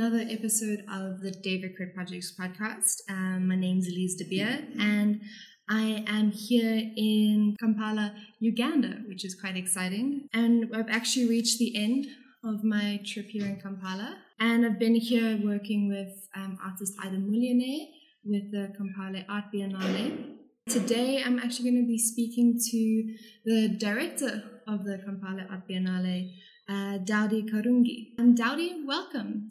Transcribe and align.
another 0.00 0.24
episode 0.30 0.84
of 0.92 1.20
the 1.22 1.32
David 1.42 1.72
Krut 1.76 1.92
Projects 1.92 2.32
podcast. 2.38 3.00
Um, 3.10 3.48
my 3.48 3.56
is 3.56 3.88
Elise 3.88 4.14
De 4.14 4.24
Beer, 4.30 4.60
and 4.78 5.20
I 5.68 6.04
am 6.06 6.30
here 6.30 6.80
in 6.96 7.56
Kampala, 7.58 8.14
Uganda, 8.38 9.00
which 9.08 9.24
is 9.24 9.34
quite 9.34 9.56
exciting. 9.56 10.28
And 10.32 10.70
I've 10.72 10.88
actually 10.88 11.28
reached 11.28 11.58
the 11.58 11.74
end 11.74 12.06
of 12.44 12.62
my 12.62 13.00
trip 13.04 13.26
here 13.26 13.44
in 13.44 13.60
Kampala, 13.60 14.18
and 14.38 14.64
I've 14.64 14.78
been 14.78 14.94
here 14.94 15.36
working 15.42 15.88
with 15.88 16.28
um, 16.36 16.58
artist 16.64 16.94
Aida 17.02 17.16
Muluneh 17.16 17.88
with 18.24 18.52
the 18.52 18.72
Kampala 18.78 19.24
Art 19.28 19.46
Biennale. 19.52 20.36
Today, 20.68 21.24
I'm 21.26 21.40
actually 21.40 21.72
going 21.72 21.82
to 21.82 21.88
be 21.88 21.98
speaking 21.98 22.56
to 22.70 23.14
the 23.44 23.76
director 23.76 24.44
of 24.68 24.84
the 24.84 25.02
Kampala 25.04 25.44
Art 25.50 25.68
Biennale, 25.68 26.30
uh, 26.68 26.98
Daudi 26.98 27.50
Karungi. 27.50 28.10
And 28.16 28.38
Daudi, 28.38 28.86
welcome. 28.86 29.50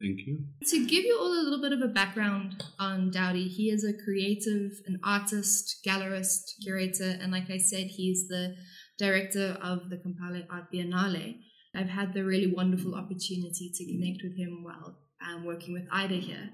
Thank 0.00 0.26
you. 0.26 0.44
To 0.68 0.86
give 0.86 1.04
you 1.04 1.18
all 1.18 1.32
a 1.32 1.42
little 1.42 1.60
bit 1.60 1.72
of 1.72 1.80
a 1.80 1.88
background 1.88 2.62
on 2.78 3.10
Daudi, 3.10 3.48
he 3.48 3.70
is 3.70 3.82
a 3.82 3.94
creative, 3.94 4.72
an 4.86 5.00
artist, 5.02 5.78
gallerist, 5.86 6.62
curator, 6.62 7.16
and 7.20 7.32
like 7.32 7.50
I 7.50 7.56
said, 7.56 7.86
he's 7.86 8.28
the 8.28 8.56
director 8.98 9.56
of 9.62 9.88
the 9.88 9.96
Kampala 9.96 10.42
Art 10.50 10.70
Biennale. 10.72 11.38
I've 11.74 11.88
had 11.88 12.12
the 12.12 12.24
really 12.24 12.52
wonderful 12.52 12.94
opportunity 12.94 13.70
to 13.74 13.84
connect 13.86 14.22
with 14.22 14.36
him 14.36 14.64
while 14.64 14.98
um, 15.26 15.44
working 15.44 15.72
with 15.72 15.86
Aida 15.90 16.16
here. 16.16 16.50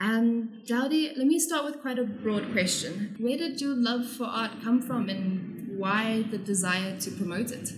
Um, 0.00 0.62
Daudi, 0.66 1.16
let 1.16 1.26
me 1.26 1.38
start 1.38 1.64
with 1.64 1.82
quite 1.82 1.98
a 1.98 2.04
broad 2.04 2.50
question. 2.52 3.16
Where 3.18 3.36
did 3.36 3.60
your 3.60 3.74
love 3.74 4.06
for 4.06 4.24
art 4.24 4.62
come 4.64 4.80
from 4.80 5.08
and 5.08 5.78
why 5.78 6.24
the 6.30 6.38
desire 6.38 6.98
to 7.00 7.10
promote 7.10 7.50
it? 7.52 7.70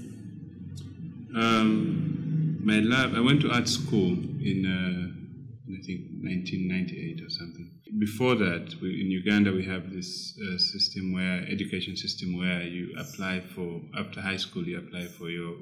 Um, 1.34 2.21
my 2.62 2.78
love, 2.80 3.14
I 3.14 3.20
went 3.20 3.40
to 3.42 3.50
art 3.50 3.68
school 3.68 4.12
in, 4.12 4.64
uh, 4.66 5.72
I 5.72 5.80
think, 5.84 6.00
1998 6.22 7.24
or 7.24 7.30
something. 7.30 7.70
Before 7.98 8.34
that, 8.36 8.74
we, 8.80 9.00
in 9.02 9.10
Uganda, 9.10 9.52
we 9.52 9.64
have 9.66 9.92
this 9.92 10.38
uh, 10.38 10.58
system 10.58 11.12
where, 11.12 11.44
education 11.48 11.96
system 11.96 12.38
where 12.38 12.62
you 12.62 12.94
apply 12.98 13.40
for, 13.54 13.80
after 13.98 14.20
high 14.20 14.38
school, 14.38 14.64
you 14.66 14.78
apply 14.78 15.06
for 15.06 15.28
your 15.28 15.56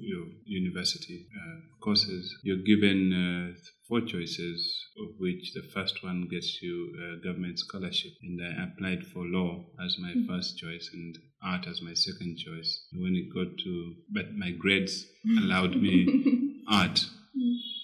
your 0.00 0.26
university 0.44 1.26
uh, 1.36 1.60
courses, 1.82 2.34
you're 2.42 2.64
given 2.64 3.12
uh, 3.12 3.58
four 3.88 4.00
choices, 4.00 4.86
of 5.00 5.08
which 5.18 5.52
the 5.54 5.62
first 5.74 6.02
one 6.02 6.28
gets 6.30 6.62
you 6.62 6.92
a 6.98 7.26
government 7.26 7.58
scholarship. 7.58 8.12
And 8.22 8.40
I 8.40 8.64
applied 8.64 9.06
for 9.06 9.24
law 9.24 9.64
as 9.84 9.96
my 9.98 10.10
mm-hmm. 10.10 10.26
first 10.28 10.58
choice 10.58 10.90
and 10.92 11.18
art 11.42 11.66
as 11.66 11.82
my 11.82 11.94
second 11.94 12.38
choice. 12.38 12.86
When 12.92 13.14
it 13.14 13.34
got 13.34 13.58
to, 13.64 13.94
but 14.12 14.34
my 14.34 14.52
grades 14.52 15.06
allowed 15.38 15.76
me 15.76 16.06
art, 16.70 17.04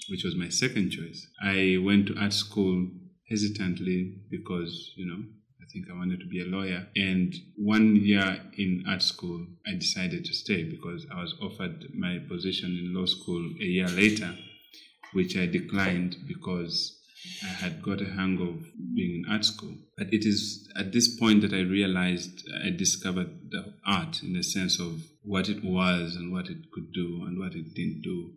which 0.09 0.25
was 0.25 0.37
my 0.37 0.49
second 0.49 0.91
choice. 0.91 1.27
I 1.43 1.79
went 1.83 2.07
to 2.09 2.17
art 2.19 2.33
school 2.33 2.89
hesitantly 3.29 4.15
because, 4.31 4.93
you 4.97 5.07
know, 5.07 5.23
I 5.61 5.65
think 5.73 5.87
I 5.91 5.99
wanted 5.99 6.21
to 6.21 6.27
be 6.27 6.41
a 6.41 6.45
lawyer. 6.45 6.87
And 6.95 7.35
one 7.57 7.97
year 7.97 8.41
in 8.57 8.85
art 8.89 9.03
school, 9.03 9.47
I 9.67 9.75
decided 9.75 10.25
to 10.25 10.33
stay 10.33 10.63
because 10.63 11.07
I 11.13 11.21
was 11.21 11.35
offered 11.43 11.87
my 11.95 12.19
position 12.29 12.71
in 12.71 12.95
law 12.95 13.07
school 13.07 13.45
a 13.61 13.65
year 13.65 13.89
later, 13.89 14.35
which 15.13 15.37
I 15.37 15.47
declined 15.47 16.17
because 16.29 16.97
I 17.43 17.47
had 17.47 17.83
got 17.83 18.01
a 18.01 18.05
hang 18.05 18.41
of 18.41 18.65
being 18.95 19.25
in 19.25 19.33
art 19.33 19.45
school. 19.45 19.75
But 19.99 20.13
it 20.13 20.25
is 20.25 20.69
at 20.77 20.93
this 20.93 21.17
point 21.19 21.41
that 21.43 21.53
I 21.53 21.61
realized 21.61 22.49
I 22.65 22.71
discovered 22.71 23.51
the 23.51 23.75
art 23.85 24.23
in 24.23 24.35
the 24.35 24.43
sense 24.43 24.79
of 24.79 25.03
what 25.23 25.49
it 25.49 25.65
was 25.65 26.15
and 26.15 26.33
what 26.33 26.49
it 26.49 26.71
could 26.73 26.93
do 26.93 27.25
and 27.27 27.39
what 27.39 27.55
it 27.55 27.75
didn't 27.75 28.03
do. 28.03 28.33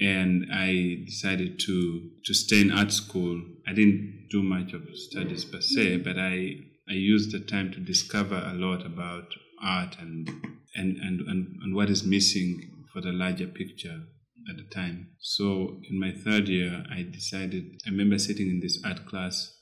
Mm-hmm. 0.00 0.18
And 0.18 0.46
I 0.52 1.04
decided 1.04 1.58
to 1.60 2.10
to 2.24 2.34
stay 2.34 2.60
in 2.60 2.70
art 2.70 2.92
school. 2.92 3.42
I 3.66 3.72
didn't 3.72 4.28
do 4.30 4.42
much 4.42 4.72
of 4.72 4.82
studies 4.94 5.44
per 5.44 5.60
se, 5.60 5.98
but 5.98 6.18
I 6.18 6.56
I 6.88 6.94
used 6.94 7.32
the 7.32 7.40
time 7.40 7.70
to 7.72 7.80
discover 7.80 8.36
a 8.36 8.54
lot 8.54 8.84
about 8.86 9.34
art 9.62 9.96
and 10.00 10.28
and, 10.74 10.96
and, 10.98 11.20
and, 11.22 11.56
and 11.62 11.74
what 11.74 11.90
is 11.90 12.04
missing 12.04 12.84
for 12.92 13.00
the 13.00 13.12
larger 13.12 13.46
picture 13.46 14.02
at 14.48 14.56
the 14.56 14.62
time. 14.74 15.10
So 15.18 15.80
in 15.90 15.98
my 15.98 16.12
third 16.12 16.48
year, 16.48 16.84
I 16.90 17.02
decided, 17.02 17.80
I 17.86 17.90
remember 17.90 18.18
sitting 18.18 18.48
in 18.48 18.60
this 18.60 18.80
art 18.84 19.06
class, 19.06 19.52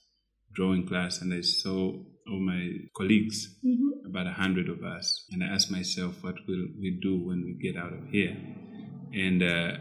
drawing 0.55 0.87
class, 0.87 1.21
and 1.21 1.33
I 1.33 1.41
saw 1.41 1.93
all 2.31 2.41
my 2.41 2.71
colleagues, 2.97 3.57
mm-hmm. 3.65 4.07
about 4.07 4.27
a 4.27 4.33
hundred 4.33 4.69
of 4.69 4.83
us, 4.83 5.25
and 5.31 5.43
I 5.43 5.47
asked 5.47 5.71
myself, 5.71 6.23
what 6.23 6.37
will 6.47 6.67
we 6.79 6.99
do 7.03 7.19
when 7.19 7.43
we 7.45 7.55
get 7.55 7.81
out 7.81 7.93
of 7.93 8.09
here? 8.11 8.37
And 9.15 9.43
uh, 9.43 9.79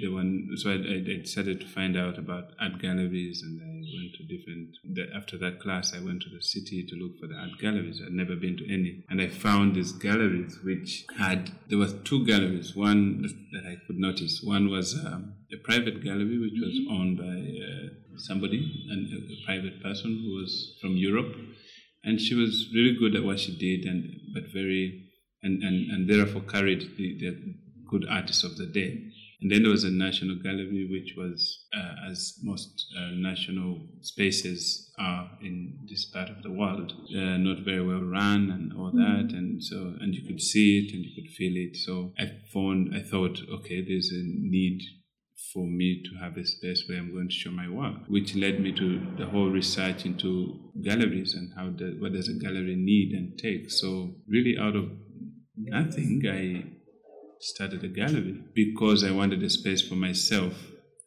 the 0.00 0.08
one 0.08 0.48
so 0.56 0.70
I, 0.70 0.74
I, 0.74 1.20
decided 1.20 1.60
to 1.60 1.66
find 1.66 1.96
out 1.96 2.18
about 2.18 2.52
art 2.60 2.80
galleries 2.80 3.42
and 3.42 3.60
i 3.60 3.72
went 3.96 4.14
to 4.16 4.24
different 4.24 4.76
the, 4.84 5.06
after 5.14 5.36
that 5.38 5.60
class 5.60 5.94
i 5.94 6.00
went 6.00 6.22
to 6.22 6.30
the 6.30 6.42
city 6.42 6.84
to 6.86 6.94
look 6.96 7.18
for 7.20 7.26
the 7.26 7.34
art 7.34 7.58
galleries. 7.60 8.00
I'd 8.04 8.12
never 8.12 8.36
been 8.36 8.56
to 8.58 8.72
any. 8.72 9.04
And 9.08 9.20
i 9.20 9.28
found 9.28 9.74
these 9.74 9.92
galleries 9.92 10.58
which 10.64 11.06
had 11.18 11.52
there 11.68 11.78
were 11.78 11.92
two 12.04 12.24
galleries. 12.26 12.74
One 12.74 13.22
that 13.52 13.64
i 13.66 13.76
could 13.86 13.98
notice. 13.98 14.40
One 14.42 14.70
was 14.70 14.94
um, 14.94 15.34
a 15.52 15.56
private 15.56 16.02
gallery 16.02 16.38
which 16.38 16.58
was 16.60 16.74
mm-hmm. 16.74 16.94
owned 16.94 17.18
by 17.18 17.38
uh, 17.68 18.18
somebody 18.18 18.60
and 18.90 19.12
a, 19.12 19.18
a 19.34 19.36
private 19.46 19.82
person 19.82 20.10
who 20.22 20.40
was 20.40 20.76
from 20.80 20.96
europe. 20.96 21.34
And 22.04 22.20
she 22.20 22.34
was 22.34 22.68
really 22.72 22.96
good 22.98 23.16
at 23.16 23.24
what 23.24 23.40
she 23.40 23.56
did 23.56 23.84
and 23.84 24.04
but 24.34 24.44
very 24.52 25.02
and, 25.42 25.62
and, 25.62 25.90
and 25.90 26.08
therefore 26.08 26.42
carried 26.42 26.80
the, 26.96 27.18
the 27.18 27.54
good 27.88 28.06
artists 28.08 28.42
of 28.42 28.56
the 28.56 28.66
day 28.66 29.12
and 29.46 29.52
then 29.52 29.62
there 29.62 29.70
was 29.70 29.84
a 29.84 29.90
national 29.90 30.38
gallery, 30.42 30.88
which 30.90 31.14
was, 31.16 31.66
uh, 31.72 32.10
as 32.10 32.36
most 32.42 32.84
uh, 32.98 33.10
national 33.12 33.86
spaces 34.00 34.90
are 34.98 35.30
in 35.40 35.86
this 35.88 36.04
part 36.06 36.30
of 36.30 36.42
the 36.42 36.50
world, 36.50 36.92
uh, 37.16 37.36
not 37.36 37.64
very 37.64 37.80
well 37.80 38.00
run 38.00 38.50
and 38.50 38.72
all 38.72 38.90
mm-hmm. 38.90 38.98
that. 38.98 39.32
And 39.32 39.62
so, 39.62 39.94
and 40.00 40.16
you 40.16 40.26
could 40.26 40.40
see 40.40 40.80
it 40.80 40.92
and 40.92 41.04
you 41.04 41.12
could 41.14 41.30
feel 41.30 41.52
it. 41.54 41.76
So 41.76 42.12
I 42.18 42.32
found, 42.52 42.92
I 42.92 43.02
thought, 43.02 43.38
okay, 43.60 43.84
there's 43.86 44.10
a 44.10 44.20
need 44.24 44.82
for 45.54 45.64
me 45.64 46.02
to 46.02 46.24
have 46.24 46.36
a 46.36 46.44
space 46.44 46.82
where 46.88 46.98
I'm 46.98 47.12
going 47.12 47.28
to 47.28 47.32
show 47.32 47.52
my 47.52 47.68
work, 47.68 48.08
which 48.08 48.34
led 48.34 48.58
me 48.60 48.72
to 48.72 49.00
the 49.16 49.26
whole 49.26 49.48
research 49.48 50.04
into 50.04 50.72
galleries 50.82 51.34
and 51.34 51.52
how 51.54 51.70
the, 51.70 51.96
what 52.00 52.14
does 52.14 52.28
a 52.28 52.32
gallery 52.32 52.74
need 52.74 53.12
and 53.12 53.38
take. 53.38 53.70
So 53.70 54.16
really, 54.26 54.56
out 54.58 54.74
of 54.74 54.90
nothing, 55.56 56.20
I 56.28 56.75
started 57.46 57.84
a 57.84 57.88
gallery 57.88 58.42
because 58.54 59.04
I 59.04 59.12
wanted 59.12 59.42
a 59.42 59.50
space 59.50 59.82
for 59.86 59.94
myself 59.94 60.54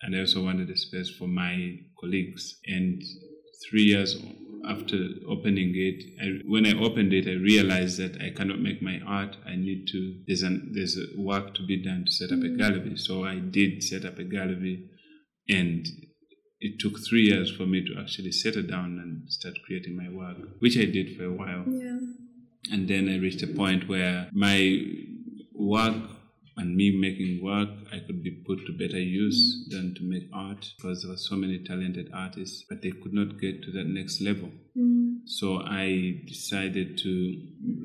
and 0.01 0.15
I 0.15 0.21
also 0.21 0.43
wanted 0.43 0.69
a 0.69 0.77
space 0.77 1.09
for 1.09 1.27
my 1.27 1.77
colleagues. 1.99 2.59
And 2.65 3.01
three 3.69 3.83
years 3.83 4.15
after 4.65 4.97
opening 5.27 5.73
it, 5.75 6.03
I, 6.21 6.39
when 6.47 6.65
I 6.65 6.79
opened 6.79 7.13
it, 7.13 7.27
I 7.27 7.33
realized 7.33 7.97
that 7.99 8.21
I 8.21 8.29
cannot 8.29 8.61
make 8.61 8.81
my 8.81 9.01
art. 9.05 9.35
I 9.45 9.55
need 9.55 9.87
to, 9.91 10.21
there's, 10.27 10.43
an, 10.43 10.71
there's 10.73 10.97
a 10.97 11.21
work 11.21 11.53
to 11.55 11.65
be 11.65 11.83
done 11.83 12.05
to 12.05 12.11
set 12.11 12.31
up 12.31 12.39
a 12.39 12.47
mm. 12.47 12.57
gallery. 12.57 12.95
So 12.95 13.25
I 13.25 13.35
did 13.35 13.83
set 13.83 14.05
up 14.05 14.17
a 14.17 14.23
gallery 14.23 14.89
and 15.49 15.85
it 16.61 16.79
took 16.79 16.93
three 17.09 17.23
years 17.23 17.51
for 17.51 17.65
me 17.65 17.85
to 17.85 17.99
actually 17.99 18.31
settle 18.31 18.63
down 18.63 18.99
and 19.01 19.31
start 19.31 19.55
creating 19.65 19.97
my 19.97 20.09
work, 20.09 20.37
which 20.59 20.77
I 20.77 20.85
did 20.85 21.17
for 21.17 21.25
a 21.25 21.33
while. 21.33 21.65
Yeah. 21.67 21.99
And 22.71 22.87
then 22.87 23.09
I 23.09 23.17
reached 23.17 23.43
a 23.43 23.47
point 23.47 23.87
where 23.87 24.29
my 24.33 24.79
work 25.53 25.95
and 26.59 26.75
me 26.75 26.91
making 26.99 27.41
work 27.43 27.69
I 27.93 27.99
could 27.99 28.21
be 28.21 28.31
put 28.45 28.59
to 28.67 28.73
better 28.73 28.99
use 28.99 29.65
than 29.69 29.95
to 29.95 30.03
make 30.03 30.29
art 30.33 30.65
because 30.77 31.01
there 31.01 31.11
were 31.11 31.17
so 31.17 31.35
many 31.35 31.63
talented 31.63 32.09
artists, 32.13 32.65
but 32.69 32.81
they 32.81 32.91
could 32.91 33.13
not 33.13 33.39
get 33.39 33.63
to 33.63 33.71
that 33.71 33.87
next 33.87 34.21
level. 34.21 34.51
Mm. 34.77 35.21
So 35.25 35.61
I 35.63 36.21
decided 36.27 36.97
to, 36.99 37.11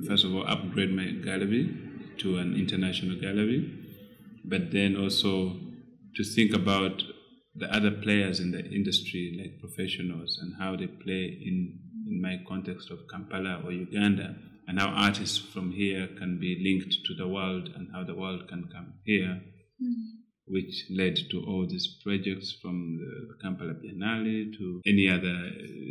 first 0.09 0.25
of 0.25 0.35
all, 0.35 0.44
upgrade 0.47 0.93
my 0.93 1.06
gallery 1.25 1.65
to 2.19 2.38
an 2.38 2.55
international 2.55 3.21
gallery, 3.21 3.61
but 4.44 4.73
then 4.73 4.97
also 4.97 5.56
to 6.17 6.25
think 6.25 6.53
about 6.53 7.03
the 7.55 7.73
other 7.73 7.93
players 7.93 8.41
in 8.41 8.50
the 8.50 8.65
industry, 8.65 9.38
like 9.41 9.61
professionals, 9.61 10.38
and 10.43 10.55
how 10.59 10.75
they 10.75 10.88
play 10.88 11.25
in, 11.25 11.79
in 12.09 12.20
my 12.20 12.41
context 12.49 12.91
of 12.91 12.99
Kampala 13.09 13.62
or 13.65 13.70
Uganda 13.70 14.35
and 14.66 14.78
how 14.78 14.88
artists 14.88 15.38
from 15.38 15.72
here 15.72 16.08
can 16.19 16.38
be 16.40 16.58
linked 16.62 16.96
to 17.06 17.14
the 17.14 17.28
world 17.28 17.69
and 17.75 17.88
how 17.93 18.05
the 18.05 18.14
world 18.14 18.49
can 18.49 18.69
come 18.72 18.94
here, 19.05 19.40
mm. 19.82 19.94
which 20.46 20.87
led 20.90 21.16
to 21.31 21.44
all 21.46 21.66
these 21.69 21.99
projects 22.02 22.56
from 22.62 22.99
the 22.99 23.34
Kampala 23.43 23.75
Biennale 23.75 24.56
to 24.56 24.81
any 24.87 25.08
other, 25.08 25.50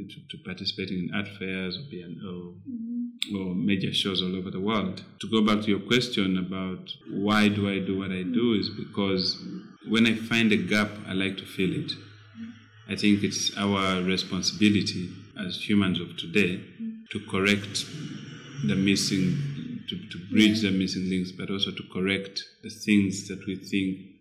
to, 0.10 0.16
to, 0.30 0.38
participating 0.46 1.10
in 1.10 1.12
art 1.14 1.28
fairs 1.40 1.78
or, 1.78 2.30
or, 2.30 2.56
mm. 2.68 3.40
or 3.40 3.56
major 3.56 3.94
shows 3.94 4.22
all 4.22 4.36
over 4.36 4.50
the 4.50 4.60
world. 4.60 5.04
To 5.22 5.30
go 5.30 5.42
back 5.42 5.64
to 5.66 5.70
your 5.70 5.82
question 5.82 6.38
about 6.38 6.90
why 7.12 7.50
do 7.50 7.70
I 7.70 7.80
do 7.80 8.00
what 8.00 8.12
I 8.12 8.24
do 8.24 8.58
is 8.60 8.70
because 8.70 9.38
when 9.88 10.08
I 10.08 10.16
find 10.16 10.52
a 10.52 10.58
gap, 10.58 10.90
I 11.08 11.14
like 11.14 11.38
to 11.38 11.46
fill 11.46 11.74
it. 11.74 11.92
I 12.90 12.96
think 12.96 13.24
it's 13.24 13.56
our 13.58 14.02
responsibility 14.02 15.10
as 15.40 15.58
humans 15.68 16.00
of 16.00 16.18
today 16.18 16.62
to 17.12 17.20
correct 17.30 17.86
the 18.68 18.76
missing, 18.76 19.84
to, 19.90 19.96
to 20.10 20.18
bridge 20.32 20.64
yeah. 20.64 20.72
the 20.72 20.78
missing 20.78 21.10
links, 21.10 21.32
but 21.32 21.50
also 21.50 21.72
to 21.72 21.84
correct 21.94 22.44
the 22.64 22.70
things 22.70 23.28
that 23.28 23.46
we 23.46 23.56
think 23.56 24.14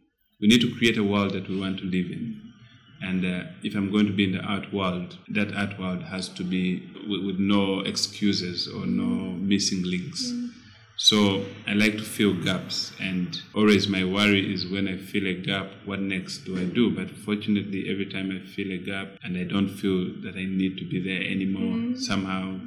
we 0.42 0.48
need 0.48 0.60
to 0.60 0.74
create 0.76 0.98
a 0.98 1.04
world 1.04 1.32
that 1.32 1.48
we 1.48 1.58
want 1.58 1.78
to 1.78 1.84
live 1.84 2.10
in. 2.10 2.52
And 3.00 3.24
uh, 3.24 3.50
if 3.62 3.74
I'm 3.76 3.90
going 3.90 4.06
to 4.06 4.12
be 4.12 4.24
in 4.24 4.32
the 4.32 4.42
art 4.42 4.72
world, 4.72 5.18
that 5.28 5.54
art 5.56 5.78
world 5.78 6.02
has 6.02 6.28
to 6.30 6.44
be 6.44 6.90
with, 7.08 7.24
with 7.24 7.38
no 7.38 7.80
excuses 7.80 8.68
or 8.68 8.86
no 8.86 9.32
missing 9.34 9.82
links. 9.84 10.30
Mm. 10.30 10.50
So 10.96 11.44
I 11.66 11.72
like 11.72 11.96
to 11.96 12.04
fill 12.04 12.34
gaps, 12.44 12.92
and 13.00 13.36
always 13.54 13.88
my 13.88 14.04
worry 14.04 14.52
is 14.52 14.66
when 14.66 14.86
I 14.86 14.98
fill 14.98 15.26
a 15.26 15.34
gap, 15.34 15.68
what 15.84 16.00
next 16.00 16.44
do 16.44 16.56
I 16.60 16.64
do? 16.64 16.94
But 16.94 17.10
fortunately, 17.10 17.86
every 17.90 18.06
time 18.06 18.30
I 18.30 18.46
fill 18.46 18.70
a 18.72 18.78
gap 18.78 19.08
and 19.24 19.36
I 19.36 19.44
don't 19.44 19.68
feel 19.68 20.12
that 20.22 20.34
I 20.36 20.44
need 20.44 20.76
to 20.78 20.88
be 20.88 21.02
there 21.02 21.22
anymore, 21.22 21.96
somehow 21.96 22.60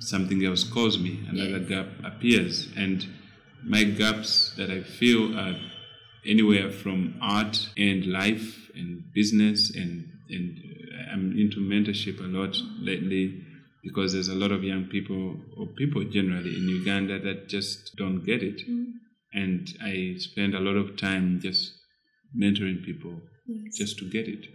something 0.00 0.44
else 0.44 0.64
calls 0.64 0.98
me, 0.98 1.20
another 1.28 1.58
Yes. 1.58 1.68
gap 1.68 1.86
appears, 2.04 2.68
and 2.76 3.06
my 3.64 3.84
gaps 3.84 4.54
that 4.56 4.70
I 4.70 4.82
feel 4.82 5.36
are 5.38 5.56
anywhere 6.24 6.70
from 6.70 7.16
art 7.20 7.68
and 7.76 8.06
life 8.06 8.70
and 8.74 9.12
business 9.12 9.74
and 9.74 10.10
and 10.30 10.58
uh, 10.58 11.12
I'm 11.12 11.38
into 11.38 11.58
mentorship 11.60 12.20
a 12.20 12.24
lot 12.38 12.54
lately 12.80 13.42
because 13.82 14.12
there's 14.12 14.28
a 14.28 14.34
lot 14.34 14.52
of 14.52 14.62
young 14.62 14.84
people 14.86 15.36
or 15.56 15.66
people 15.66 16.04
generally 16.04 16.54
in 16.54 16.68
Uganda 16.68 17.18
that 17.20 17.48
just 17.48 17.96
don't 17.96 18.22
get 18.24 18.42
it. 18.42 18.60
And 19.32 19.68
I 19.82 20.16
spend 20.18 20.54
a 20.54 20.60
lot 20.60 20.76
of 20.76 20.96
time 20.98 21.40
just 21.40 21.72
mentoring 22.36 22.84
people 22.84 23.20
Yes. 23.46 23.76
just 23.76 23.98
to 24.00 24.04
get 24.10 24.28
it. 24.28 24.46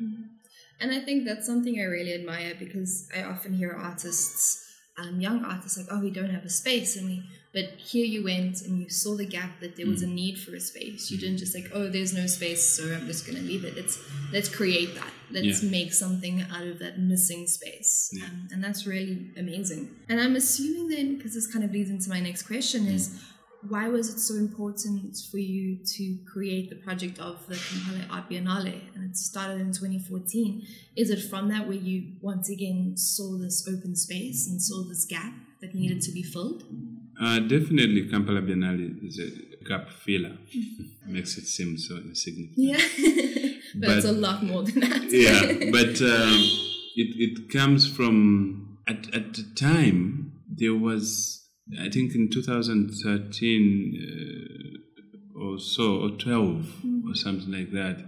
And 0.79 0.91
I 0.91 0.99
think 0.99 1.25
that's 1.25 1.47
something 1.47 1.79
I 1.79 1.83
really 1.85 2.13
admire 2.13 2.53
because 2.59 3.09
I 3.15 3.23
often 3.23 3.53
hear 3.53 3.71
artists, 3.71 4.62
um, 4.97 5.19
young 5.19 5.43
artists, 5.43 5.77
like, 5.77 5.87
"Oh, 5.91 5.99
we 5.99 6.11
don't 6.11 6.29
have 6.29 6.45
a 6.45 6.49
space," 6.49 6.95
and 6.97 7.07
we. 7.07 7.23
But 7.53 7.65
here 7.77 8.05
you 8.05 8.23
went 8.23 8.63
and 8.63 8.79
you 8.81 8.89
saw 8.89 9.15
the 9.15 9.27
gap 9.27 9.59
that 9.59 9.75
there 9.75 9.85
was 9.85 10.01
Mm. 10.01 10.05
a 10.05 10.07
need 10.07 10.39
for 10.39 10.55
a 10.55 10.59
space. 10.59 11.11
You 11.11 11.19
didn't 11.19 11.37
just 11.37 11.53
like, 11.53 11.69
"Oh, 11.71 11.87
there's 11.87 12.11
no 12.13 12.25
space, 12.25 12.63
so 12.67 12.91
I'm 12.95 13.05
just 13.05 13.27
going 13.27 13.37
to 13.37 13.43
leave 13.43 13.63
it." 13.63 13.75
Let's 13.75 13.97
let's 14.31 14.49
create 14.49 14.95
that. 14.95 15.13
Let's 15.29 15.61
Yeah. 15.63 15.69
make 15.69 15.93
something 15.93 16.41
out 16.41 16.65
of 16.67 16.79
that 16.79 16.99
missing 16.99 17.45
space, 17.47 18.09
Yeah. 18.11 18.25
um, 18.25 18.47
and 18.51 18.63
that's 18.63 18.87
really 18.87 19.27
amazing. 19.37 19.89
And 20.09 20.19
I'm 20.19 20.35
assuming 20.35 20.87
then, 20.89 21.15
because 21.17 21.33
this 21.35 21.45
kind 21.47 21.63
of 21.63 21.71
leads 21.71 21.89
into 21.91 22.09
my 22.09 22.19
next 22.19 22.43
question, 22.43 22.87
is 22.87 23.11
why 23.69 23.87
was 23.87 24.09
it 24.13 24.19
so 24.19 24.35
important 24.35 25.17
for 25.31 25.37
you 25.37 25.77
to 25.95 26.17
create 26.31 26.69
the 26.69 26.75
project 26.75 27.19
of 27.19 27.45
the 27.47 27.55
Kampala 27.55 28.05
Art 28.09 28.29
Biennale? 28.29 28.81
And 28.95 29.09
it 29.09 29.17
started 29.17 29.61
in 29.61 29.71
2014. 29.73 30.65
Is 30.95 31.09
it 31.09 31.21
from 31.29 31.49
that 31.49 31.67
where 31.67 31.77
you 31.77 32.13
once 32.21 32.49
again 32.49 32.97
saw 32.97 33.37
this 33.37 33.67
open 33.67 33.95
space 33.95 34.47
and 34.47 34.61
saw 34.61 34.83
this 34.83 35.05
gap 35.05 35.33
that 35.61 35.73
needed 35.73 36.01
to 36.01 36.11
be 36.11 36.23
filled? 36.23 36.63
uh, 37.21 37.39
definitely 37.39 38.09
Kampala 38.09 38.41
Biennale 38.41 39.05
is 39.05 39.19
a 39.19 39.63
gap 39.65 39.89
filler 39.89 40.35
makes 41.07 41.37
it 41.37 41.45
seem 41.45 41.77
so 41.77 41.95
insignificant 41.97 42.57
Yeah. 42.57 42.77
but, 43.75 43.97
it's 43.97 44.05
a 44.05 44.11
lot 44.11 44.43
more 44.43 44.63
than 44.63 44.79
that. 44.81 45.07
yeah, 45.11 45.71
but 45.71 46.01
um, 46.01 46.39
it 46.95 47.09
it 47.25 47.49
comes 47.49 47.87
from 47.87 48.77
at 48.87 49.13
at 49.13 49.33
the 49.35 49.43
time 49.55 50.33
there 50.49 50.75
was 50.75 51.42
I 51.79 51.89
think 51.89 52.13
in 52.13 52.29
2013 52.29 53.93
uh, 53.99 55.39
or 55.39 55.59
so 55.59 56.01
or 56.01 56.09
12 56.11 56.83
or 57.07 57.15
something 57.15 57.51
like 57.51 57.71
that. 57.71 58.03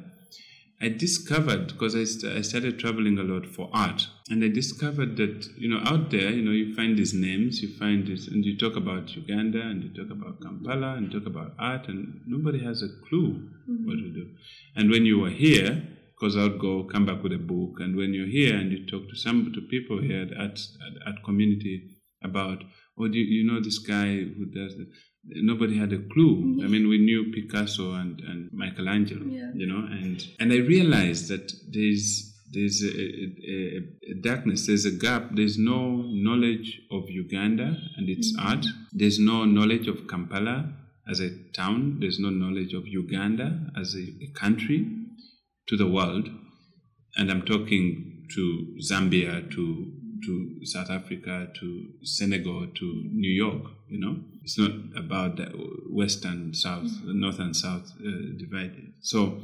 I 0.81 0.89
discovered 0.89 1.67
because 1.67 1.95
I, 1.95 2.03
st- 2.03 2.37
I 2.37 2.41
started 2.41 2.77
traveling 2.77 3.17
a 3.17 3.23
lot 3.23 3.47
for 3.47 3.69
art, 3.73 4.07
and 4.29 4.43
I 4.43 4.49
discovered 4.49 5.15
that 5.17 5.47
you 5.57 5.69
know 5.69 5.79
out 5.85 6.11
there, 6.11 6.29
you 6.29 6.43
know, 6.43 6.51
you 6.51 6.75
find 6.75 6.97
these 6.97 7.13
names, 7.13 7.61
you 7.61 7.75
find 7.77 8.05
this, 8.05 8.27
and 8.27 8.43
you 8.43 8.57
talk 8.57 8.75
about 8.75 9.15
Uganda, 9.15 9.61
and 9.61 9.83
you 9.83 9.93
talk 9.93 10.11
about 10.11 10.41
Kampala, 10.41 10.95
and 10.95 11.11
you 11.11 11.19
talk 11.19 11.27
about 11.27 11.53
art, 11.57 11.87
and 11.87 12.21
nobody 12.27 12.63
has 12.63 12.83
a 12.83 12.89
clue 13.07 13.49
what 13.85 13.95
to 13.95 14.13
do. 14.13 14.29
And 14.75 14.91
when 14.91 15.05
you 15.05 15.19
were 15.19 15.29
here, 15.29 15.81
because 16.13 16.35
I'd 16.35 16.59
go 16.59 16.83
come 16.83 17.05
back 17.05 17.23
with 17.23 17.31
a 17.31 17.37
book, 17.37 17.79
and 17.79 17.95
when 17.95 18.13
you're 18.13 18.27
here 18.27 18.55
and 18.57 18.71
you 18.71 18.85
talk 18.85 19.09
to 19.09 19.15
some 19.15 19.53
to 19.53 19.61
people 19.61 20.01
here 20.01 20.23
at 20.23 20.31
at, 20.37 20.59
at 21.07 21.23
community 21.23 21.89
about, 22.21 22.63
oh, 22.99 23.07
do 23.07 23.17
you, 23.17 23.25
you 23.25 23.51
know 23.51 23.61
this 23.61 23.79
guy 23.79 24.07
who 24.15 24.45
does 24.45 24.73
it? 24.73 24.87
Nobody 25.27 25.77
had 25.77 25.91
a 25.91 25.97
clue. 26.13 26.61
I 26.63 26.67
mean, 26.67 26.87
we 26.87 26.99
knew 26.99 27.31
Picasso 27.33 27.93
and, 27.93 28.19
and 28.21 28.49
Michelangelo, 28.53 29.25
Yeah. 29.25 29.51
you 29.55 29.65
know, 29.65 29.79
and 29.79 30.23
and 30.39 30.53
I 30.53 30.57
realized 30.57 31.29
that 31.29 31.51
there's 31.71 32.31
there's 32.51 32.83
a, 32.83 32.87
a, 32.87 33.81
a- 34.11 34.21
darkness, 34.21 34.67
there's 34.67 34.85
a 34.85 34.91
gap. 34.91 35.29
There's 35.33 35.57
no 35.57 36.03
knowledge 36.05 36.81
of 36.91 37.09
Uganda 37.09 37.75
and 37.97 38.07
its 38.07 38.33
mm-hmm. 38.33 38.47
art. 38.47 38.65
There's 38.93 39.19
no 39.19 39.45
knowledge 39.45 39.87
of 39.87 40.07
Kampala 40.07 40.71
as 41.09 41.19
a 41.19 41.31
town. 41.53 41.97
There's 41.99 42.19
no 42.19 42.29
knowledge 42.29 42.73
of 42.73 42.87
Uganda 42.87 43.71
as 43.79 43.95
a, 43.95 44.05
a 44.23 44.31
country 44.39 44.87
to 45.67 45.75
the 45.75 45.87
world. 45.87 46.29
And 47.17 47.31
I'm 47.31 47.43
talking 47.43 48.27
to 48.35 48.77
Zambia, 48.81 49.51
to 49.55 49.91
to 50.25 50.65
South 50.65 50.89
Africa, 50.89 51.47
to 51.59 51.89
Senegal, 52.03 52.67
to 52.67 53.03
New 53.11 53.31
York. 53.31 53.63
You 53.87 53.99
know, 53.99 54.15
it's 54.43 54.57
not 54.57 54.71
about 54.95 55.37
the 55.37 55.51
West 55.89 56.25
and 56.25 56.55
South, 56.55 56.89
North 57.03 57.39
and 57.39 57.55
South 57.55 57.91
uh, 57.99 58.37
divided. 58.37 58.93
So 59.01 59.41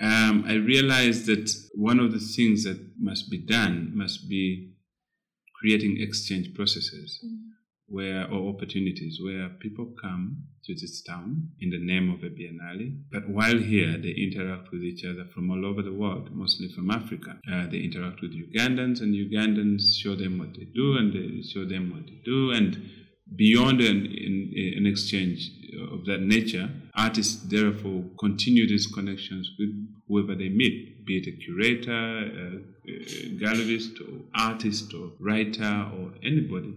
um, 0.00 0.44
I 0.46 0.54
realized 0.54 1.26
that 1.26 1.50
one 1.74 2.00
of 2.00 2.12
the 2.12 2.20
things 2.20 2.64
that 2.64 2.78
must 2.98 3.30
be 3.30 3.38
done 3.38 3.92
must 3.94 4.28
be 4.28 4.74
creating 5.60 6.00
exchange 6.00 6.54
processes 6.54 7.18
where 7.88 8.30
or 8.30 8.54
opportunities 8.54 9.18
where 9.22 9.48
people 9.60 9.94
come 10.00 10.44
to 10.64 10.74
this 10.74 11.02
town 11.02 11.48
in 11.60 11.70
the 11.70 11.78
name 11.78 12.12
of 12.12 12.22
a 12.22 12.28
biennale 12.28 12.94
but 13.10 13.28
while 13.28 13.56
here 13.56 13.96
they 13.96 14.10
interact 14.10 14.70
with 14.70 14.82
each 14.82 15.04
other 15.04 15.24
from 15.34 15.50
all 15.50 15.64
over 15.64 15.82
the 15.82 15.92
world 15.92 16.28
mostly 16.32 16.68
from 16.68 16.90
africa. 16.90 17.38
Uh, 17.50 17.66
they 17.70 17.78
interact 17.78 18.20
with 18.20 18.32
ugandans 18.32 19.00
and 19.00 19.14
ugandans 19.14 19.96
show 19.96 20.14
them 20.14 20.38
what 20.38 20.52
they 20.54 20.66
do 20.74 20.96
and 20.98 21.12
they 21.12 21.42
show 21.42 21.64
them 21.64 21.90
what 21.90 22.04
they 22.06 22.20
do 22.24 22.50
and 22.50 22.76
beyond 23.36 23.80
an, 23.80 24.06
an 24.76 24.86
exchange 24.86 25.50
of 25.92 26.04
that 26.06 26.20
nature 26.20 26.68
artists 26.94 27.42
therefore 27.48 28.04
continue 28.18 28.66
these 28.66 28.86
connections 28.86 29.50
with 29.58 29.70
whoever 30.08 30.34
they 30.34 30.48
meet 30.48 31.06
be 31.06 31.18
it 31.18 31.26
a 31.26 31.32
curator 31.44 32.62
gallerist 33.42 34.00
or 34.00 34.20
artist 34.34 34.92
or 34.94 35.12
writer 35.20 35.90
or 35.96 36.12
anybody 36.22 36.74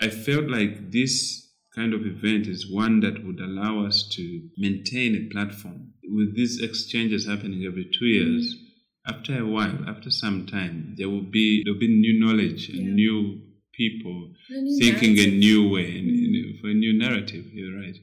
I 0.00 0.08
felt 0.08 0.46
like 0.48 0.90
this 0.90 1.48
kind 1.74 1.94
of 1.94 2.00
event 2.06 2.46
is 2.46 2.70
one 2.70 3.00
that 3.00 3.24
would 3.24 3.38
allow 3.40 3.84
us 3.86 4.08
to 4.16 4.48
maintain 4.56 5.14
a 5.14 5.32
platform. 5.32 5.92
With 6.02 6.34
these 6.34 6.60
exchanges 6.60 7.26
happening 7.26 7.64
every 7.64 7.84
two 7.96 8.06
years, 8.06 8.56
after 9.06 9.38
a 9.40 9.46
while, 9.46 9.78
after 9.86 10.10
some 10.10 10.46
time, 10.46 10.94
there 10.98 11.08
will 11.08 11.22
be 11.38 11.62
there 11.64 11.72
will 11.74 11.80
be 11.80 12.00
new 12.00 12.18
knowledge 12.24 12.68
and 12.70 12.78
Yeah. 12.78 12.94
new 12.94 13.40
people 13.74 14.32
new 14.50 14.78
thinking 14.78 15.18
a 15.18 15.26
new 15.38 15.68
way 15.70 15.98
and, 15.98 16.08
and 16.08 16.60
for 16.60 16.68
a 16.68 16.74
new 16.74 16.92
narrative. 16.98 17.44
You're 17.52 17.78
right. 17.78 17.96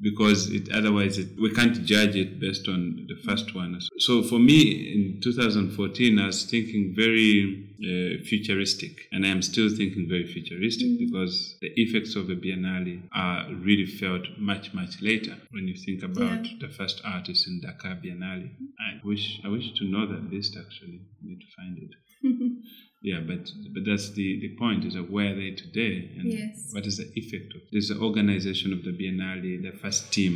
Because 0.00 0.50
it 0.50 0.68
otherwise 0.72 1.18
it, 1.18 1.28
we 1.40 1.52
can't 1.54 1.84
judge 1.84 2.16
it 2.16 2.40
based 2.40 2.66
on 2.68 3.06
the 3.08 3.14
first 3.24 3.54
one. 3.54 3.78
So 3.98 4.22
for 4.24 4.40
me, 4.40 4.92
in 4.92 5.20
2014, 5.22 6.18
I 6.18 6.26
was 6.26 6.44
thinking 6.44 6.94
very 6.96 7.70
uh, 7.78 8.24
futuristic, 8.24 9.02
and 9.12 9.24
I 9.24 9.28
am 9.28 9.40
still 9.40 9.68
thinking 9.68 10.06
very 10.08 10.26
futuristic 10.26 10.98
because 10.98 11.56
the 11.60 11.68
effects 11.76 12.16
of 12.16 12.26
the 12.26 12.34
Biennale 12.34 13.02
are 13.14 13.46
really 13.54 13.86
felt 13.86 14.22
much 14.36 14.74
much 14.74 15.00
later. 15.00 15.36
When 15.52 15.68
you 15.68 15.76
think 15.76 16.02
about 16.02 16.44
Yeah. 16.44 16.52
the 16.60 16.68
first 16.74 17.00
artist 17.04 17.46
in 17.46 17.60
Dakar 17.60 17.96
Biennale, 18.02 18.50
I 18.80 19.00
wish 19.04 19.40
I 19.44 19.48
wish 19.48 19.72
to 19.78 19.84
know 19.84 20.06
that 20.06 20.28
list 20.32 20.56
actually. 20.58 21.02
I 21.22 21.26
need 21.28 21.40
to 21.40 21.46
find 21.56 21.78
it. 21.78 21.90
Yeah, 23.10 23.20
but 23.20 23.44
but 23.74 23.82
that's 23.84 24.06
the, 24.18 24.28
the 24.40 24.56
point 24.56 24.84
is 24.88 24.94
that 24.94 25.10
where 25.10 25.32
are 25.32 25.34
they 25.42 25.50
today 25.50 26.10
and 26.18 26.32
Yes. 26.32 26.70
what 26.72 26.86
is 26.86 26.96
the 26.96 27.08
effect 27.20 27.54
of 27.54 27.60
there's 27.70 27.88
the 27.92 27.98
organization 28.08 28.72
of 28.72 28.80
the 28.82 28.92
Biennale, 28.92 29.62
the 29.62 29.76
first 29.78 30.10
team, 30.16 30.34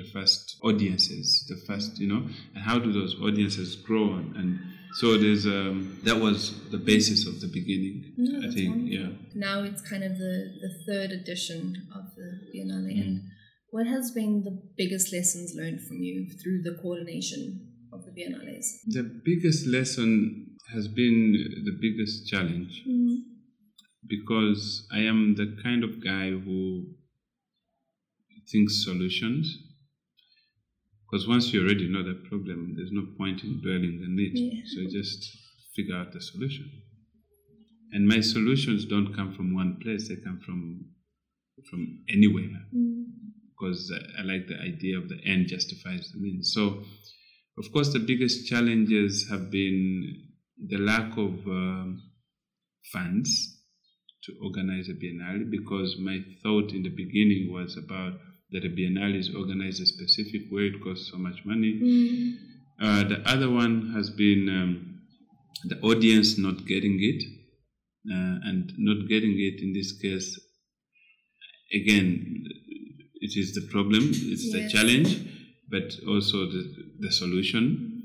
the 0.00 0.06
first 0.14 0.56
audiences, 0.68 1.26
the 1.52 1.58
first 1.68 1.98
you 2.00 2.08
know, 2.12 2.22
and 2.54 2.62
how 2.68 2.78
do 2.78 2.90
those 2.90 3.14
audiences 3.20 3.76
grow 3.76 4.14
and, 4.14 4.34
and 4.40 4.58
so 5.00 5.18
there's 5.18 5.44
um 5.46 5.98
that 6.04 6.18
was 6.26 6.38
the 6.70 6.78
basis 6.78 7.26
of 7.26 7.34
the 7.42 7.48
beginning. 7.58 7.96
No, 8.16 8.48
I 8.48 8.50
think, 8.54 8.70
wonderful. 8.70 8.98
yeah. 8.98 9.08
Now 9.34 9.62
it's 9.68 9.82
kind 9.82 10.02
of 10.02 10.12
the, 10.16 10.34
the 10.64 10.72
third 10.86 11.10
edition 11.20 11.86
of 11.94 12.04
the 12.16 12.28
Biennale. 12.54 12.96
Mm. 12.96 13.00
And 13.02 13.20
what 13.70 13.86
has 13.86 14.10
been 14.10 14.42
the 14.48 14.56
biggest 14.78 15.12
lessons 15.12 15.52
learned 15.54 15.82
from 15.86 15.98
you 16.00 16.26
through 16.40 16.62
the 16.62 16.78
coordination 16.80 17.42
of 17.92 18.06
the 18.06 18.10
Biennales? 18.10 18.66
The 18.86 19.02
biggest 19.02 19.66
lesson 19.66 20.45
has 20.76 20.86
been 20.86 21.32
the 21.64 21.76
biggest 21.80 22.28
challenge 22.28 22.84
mm. 22.86 23.16
because 24.06 24.86
I 24.92 25.00
am 25.00 25.34
the 25.34 25.56
kind 25.62 25.82
of 25.82 26.04
guy 26.04 26.30
who 26.30 26.84
thinks 28.52 28.84
solutions. 28.84 29.56
Because 31.10 31.26
once 31.26 31.52
you 31.52 31.62
already 31.62 31.88
know 31.88 32.02
the 32.02 32.20
problem, 32.28 32.74
there's 32.76 32.92
no 32.92 33.06
point 33.16 33.42
in 33.42 33.60
dwelling 33.62 34.02
on 34.04 34.16
it. 34.18 34.32
Yeah. 34.34 34.62
So 34.66 34.90
just 34.90 35.36
figure 35.74 35.96
out 35.96 36.12
the 36.12 36.20
solution. 36.20 36.70
And 37.92 38.06
my 38.06 38.20
solutions 38.20 38.84
don't 38.84 39.14
come 39.14 39.32
from 39.32 39.54
one 39.54 39.78
place; 39.80 40.08
they 40.08 40.16
come 40.16 40.40
from 40.44 40.84
from 41.70 42.04
anywhere. 42.08 42.50
Mm. 42.74 43.04
Because 43.50 43.90
I 44.18 44.22
like 44.22 44.48
the 44.48 44.60
idea 44.60 44.98
of 44.98 45.08
the 45.08 45.18
end 45.24 45.46
justifies 45.46 46.10
the 46.12 46.20
means. 46.20 46.52
So, 46.52 46.82
of 47.56 47.72
course, 47.72 47.92
the 47.92 48.00
biggest 48.00 48.46
challenges 48.46 49.28
have 49.30 49.50
been 49.50 50.25
the 50.58 50.78
lack 50.78 51.12
of 51.12 51.46
um, 51.46 52.02
funds 52.92 53.62
to 54.24 54.32
organize 54.42 54.88
a 54.88 54.92
biennale 54.94 55.50
because 55.50 55.96
my 56.00 56.18
thought 56.42 56.72
in 56.72 56.82
the 56.82 56.88
beginning 56.90 57.52
was 57.52 57.76
about 57.76 58.14
that 58.50 58.64
a 58.64 58.68
biennale 58.68 59.16
is 59.16 59.34
organized 59.34 59.82
a 59.82 59.86
specific 59.86 60.42
way, 60.50 60.64
it 60.64 60.82
costs 60.82 61.10
so 61.10 61.18
much 61.18 61.44
money. 61.44 61.80
Mm. 61.82 62.34
Uh, 62.80 63.08
the 63.08 63.22
other 63.28 63.50
one 63.50 63.92
has 63.94 64.10
been 64.10 64.48
um, 64.48 65.00
the 65.64 65.78
audience 65.80 66.38
not 66.38 66.66
getting 66.66 66.98
it, 67.00 67.22
uh, 68.12 68.38
and 68.48 68.72
not 68.78 69.08
getting 69.08 69.34
it 69.38 69.60
in 69.60 69.72
this 69.72 69.98
case, 70.00 70.38
again, 71.72 72.44
it 73.20 73.32
is 73.36 73.54
the 73.54 73.66
problem, 73.70 74.10
it's 74.10 74.44
Yes. 74.44 74.52
the 74.52 74.68
challenge, 74.68 75.18
but 75.70 75.92
also 76.06 76.46
the, 76.46 76.92
the 77.00 77.10
solution. 77.10 77.95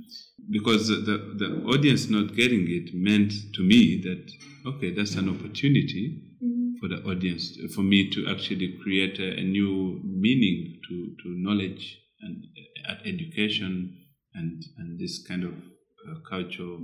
Because 0.49 0.87
the, 0.87 0.95
the, 0.95 1.17
the 1.37 1.63
audience 1.67 2.09
not 2.09 2.35
getting 2.35 2.65
it 2.69 2.93
meant 2.93 3.31
to 3.53 3.63
me 3.63 4.01
that, 4.03 4.31
okay, 4.65 4.91
that's 4.93 5.15
an 5.15 5.29
opportunity 5.29 6.27
Mm. 6.43 6.79
for 6.79 6.87
the 6.87 7.03
audience, 7.03 7.55
for 7.75 7.83
me 7.83 8.09
to 8.09 8.27
actually 8.27 8.75
create 8.81 9.19
a, 9.19 9.37
a 9.39 9.43
new 9.43 10.01
meaning 10.03 10.79
to, 10.89 11.15
to 11.21 11.29
knowledge 11.37 11.99
and 12.21 12.43
uh, 12.89 12.95
education 13.05 13.95
and, 14.33 14.63
and 14.79 14.99
this 14.99 15.23
kind 15.27 15.43
of 15.43 15.53
uh, 15.53 16.19
cultural 16.27 16.79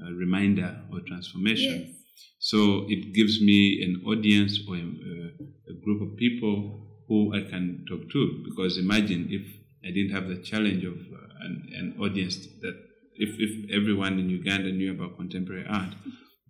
uh, 0.00 0.12
reminder 0.12 0.82
or 0.92 1.00
transformation. 1.00 1.86
Yes. 1.88 1.96
So 2.38 2.86
it 2.88 3.12
gives 3.12 3.40
me 3.40 3.82
an 3.82 4.02
audience 4.06 4.60
or 4.68 4.76
a, 4.76 4.80
a 4.80 5.74
group 5.84 6.02
of 6.02 6.16
people 6.16 6.86
who 7.08 7.34
I 7.34 7.40
can 7.50 7.84
talk 7.88 8.08
to. 8.12 8.44
Because 8.44 8.78
imagine 8.78 9.26
if 9.30 9.42
I 9.84 9.90
didn't 9.90 10.12
have 10.12 10.28
the 10.28 10.42
challenge 10.42 10.84
of 10.84 10.94
uh, 10.94 11.25
an, 11.40 11.68
an 11.74 11.96
audience 12.00 12.36
that 12.62 12.76
if, 13.14 13.30
if 13.38 13.70
everyone 13.72 14.18
in 14.18 14.28
Uganda 14.28 14.70
knew 14.72 14.92
about 14.92 15.16
contemporary 15.16 15.64
art, 15.68 15.94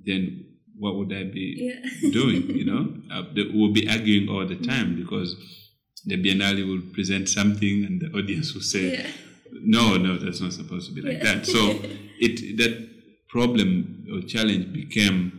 then 0.05 0.45
what 0.79 0.97
would 0.97 1.13
I 1.13 1.25
be 1.25 1.47
Yeah. 1.59 2.11
doing? 2.21 2.51
You 2.51 2.65
know, 2.65 2.95
uh, 3.11 3.23
they 3.35 3.45
will 3.45 3.73
be 3.73 3.89
arguing 3.89 4.29
all 4.29 4.47
the 4.47 4.57
time 4.57 4.97
because 4.97 5.37
the 6.05 6.17
Biennale 6.23 6.67
will 6.67 6.83
present 6.93 7.29
something 7.29 7.85
and 7.85 8.01
the 8.01 8.09
audience 8.19 8.55
will 8.55 8.63
say, 8.63 8.93
Yeah. 8.93 9.07
no, 9.53 9.97
no, 9.97 10.19
that's 10.19 10.41
not 10.41 10.53
supposed 10.53 10.89
to 10.89 10.95
be 10.95 11.01
like 11.03 11.19
Yeah. 11.19 11.25
that. 11.37 11.47
So 11.47 11.59
it 12.27 12.57
that 12.59 12.89
problem 13.29 14.05
or 14.13 14.21
challenge 14.23 14.73
became 14.73 15.33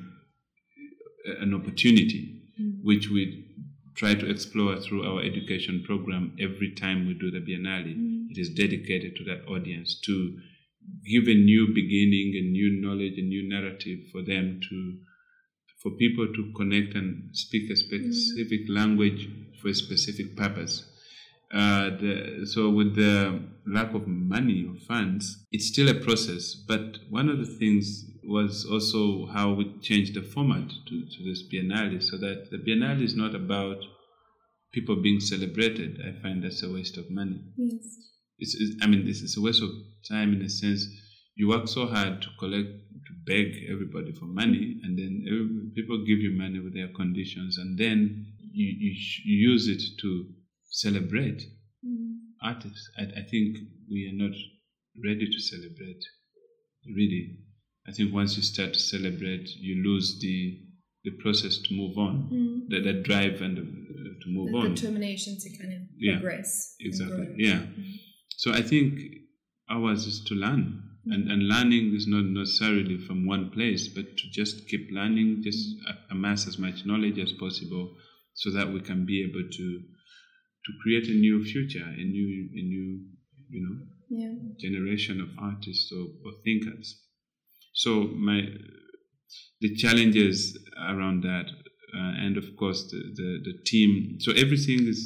an 1.42 1.54
opportunity 1.54 2.34
Mm. 2.60 2.80
which 2.82 3.08
we 3.12 3.46
try 3.94 4.16
to 4.16 4.26
explore 4.28 4.78
through 4.82 5.04
our 5.04 5.22
education 5.22 5.84
program 5.86 6.36
every 6.40 6.72
time 6.72 7.06
we 7.06 7.14
do 7.14 7.30
the 7.30 7.40
Biennale. 7.40 7.94
Mm. 7.96 8.17
It 8.38 8.42
is 8.42 8.50
dedicated 8.54 9.16
to 9.16 9.24
that 9.26 9.48
audience 9.50 10.00
to 10.06 10.38
give 11.10 11.28
a 11.28 11.34
new 11.34 11.74
beginning, 11.74 12.36
a 12.36 12.52
new 12.52 12.80
knowledge, 12.82 13.18
a 13.18 13.24
new 13.24 13.50
narrative 13.50 14.00
for 14.12 14.22
them 14.22 14.60
to 14.70 15.00
for 15.82 15.92
people 15.92 16.28
to 16.28 16.54
connect 16.56 16.96
and 16.96 17.36
speak 17.36 17.70
a 17.72 17.76
specific 17.76 18.62
language 18.70 19.28
for 19.62 19.70
a 19.70 19.74
specific 19.74 20.36
purpose. 20.36 20.86
Uh, 21.52 21.90
the, 22.02 22.46
so 22.52 22.70
with 22.70 22.96
the 22.96 23.42
lack 23.66 23.94
of 23.94 24.08
money 24.08 24.68
or 24.68 24.76
funds, 24.88 25.46
it's 25.52 25.68
still 25.68 25.88
a 25.88 25.94
process. 25.94 26.54
But 26.54 26.98
one 27.10 27.30
of 27.30 27.40
the 27.40 27.46
things 27.46 28.06
was 28.24 28.66
also 28.70 29.28
how 29.28 29.54
we 29.54 29.80
changed 29.82 30.14
the 30.14 30.22
format 30.22 30.70
to, 30.70 31.06
to 31.06 31.24
this 31.24 31.44
Biennale, 31.52 32.04
so 32.04 32.18
that 32.18 32.50
the 32.52 32.58
Biennale 32.58 33.02
is 33.02 33.16
not 33.16 33.34
about 33.34 33.78
people 34.74 35.02
being 35.02 35.22
celebrated. 35.22 36.02
I 36.06 36.22
find 36.22 36.44
that's 36.44 36.64
a 36.64 36.72
waste 36.72 36.98
of 36.98 37.10
money. 37.10 37.42
Yes. 37.56 38.17
It's, 38.40 38.56
it's, 38.56 38.76
I 38.84 38.88
mean, 38.88 39.06
this 39.06 39.22
is 39.22 39.36
a 39.38 39.42
waste 39.42 39.62
of 39.64 39.70
time 40.10 40.34
in 40.34 40.42
a 40.42 40.50
sense. 40.50 40.86
You 41.36 41.50
work 41.50 41.68
so 41.68 41.86
hard 41.88 42.22
to 42.22 42.28
collect, 42.40 42.68
to 42.68 43.14
beg 43.26 43.48
everybody 43.70 44.12
for 44.14 44.26
money, 44.26 44.80
and 44.84 44.98
then 44.98 45.24
every, 45.28 45.72
people 45.76 45.98
give 46.06 46.20
you 46.20 46.32
money 46.38 46.60
with 46.60 46.74
their 46.74 46.90
conditions, 46.96 47.58
and 47.58 47.78
then 47.78 48.26
you, 48.52 48.68
you, 48.80 48.96
sh- 48.96 49.22
you 49.26 49.50
use 49.52 49.68
it 49.68 49.82
to 50.02 50.26
celebrate 50.70 51.42
Mm. 51.86 52.16
artists. 52.42 52.90
I, 52.98 53.04
I 53.04 53.24
think 53.30 53.56
we 53.90 54.10
are 54.10 54.18
not 54.28 54.36
ready 55.06 55.28
to 55.30 55.40
celebrate. 55.40 56.04
Really, 56.88 57.38
I 57.88 57.92
think 57.92 58.12
once 58.14 58.36
you 58.36 58.42
start 58.42 58.74
to 58.74 58.80
celebrate, 58.80 59.48
you 59.60 59.84
lose 59.84 60.20
the 60.20 60.60
the 61.04 61.12
process 61.22 61.60
to 61.60 61.74
move 61.76 61.98
on, 62.00 62.30
Mm. 62.34 62.68
the, 62.70 62.82
the 62.82 62.94
drive 63.04 63.42
and 63.42 63.56
the, 63.58 63.62
uh, 63.62 64.14
to 64.24 64.30
move 64.30 64.52
The 64.52 64.58
on. 64.58 64.74
determination 64.74 65.38
to 65.40 65.50
kind 65.58 65.72
of 65.74 65.80
Yeah, 65.98 66.14
progress. 66.20 66.76
Exactly. 66.80 67.28
Yeah. 67.38 67.60
Mm. 67.60 68.00
So 68.38 68.54
I 68.54 68.62
think 68.62 69.00
ours 69.70 70.06
is 70.08 70.24
to 70.26 70.36
learn. 70.36 70.84
And, 71.10 71.32
and 71.32 71.44
learning 71.48 71.94
is 71.96 72.06
not 72.08 72.26
necessarily 72.26 72.98
from 72.98 73.26
one 73.26 73.50
place, 73.52 73.88
but 73.88 74.18
to 74.18 74.30
just 74.32 74.68
keep 74.68 74.90
learning, 74.92 75.42
just 75.42 75.70
amass 76.12 76.48
as 76.48 76.58
much 76.60 76.86
knowledge 76.86 77.18
as 77.18 77.32
possible 77.34 77.96
so 78.34 78.52
that 78.52 78.72
we 78.74 78.82
can 78.82 79.06
be 79.06 79.24
able 79.24 79.50
to 79.50 79.82
to 80.66 80.74
create 80.84 81.08
a 81.08 81.14
new 81.14 81.46
future, 81.46 81.86
a 81.86 82.04
new 82.04 82.50
a 82.56 82.62
new 82.74 83.06
you 83.50 83.62
know 83.66 83.78
Yeah. 84.10 84.34
generation 84.60 85.22
of 85.22 85.30
artists 85.40 85.92
or, 85.94 86.06
or 86.26 86.34
thinkers. 86.44 86.88
So 87.74 88.04
my 88.04 88.42
the 89.62 89.76
challenges 89.76 90.58
around 90.78 91.24
that, 91.24 91.46
uh, 91.98 92.14
and 92.26 92.38
of 92.38 92.56
course 92.58 92.90
the, 92.92 93.00
the 93.16 93.30
the 93.48 93.56
team. 93.66 94.18
So 94.20 94.32
everything 94.34 94.88
is 94.88 95.00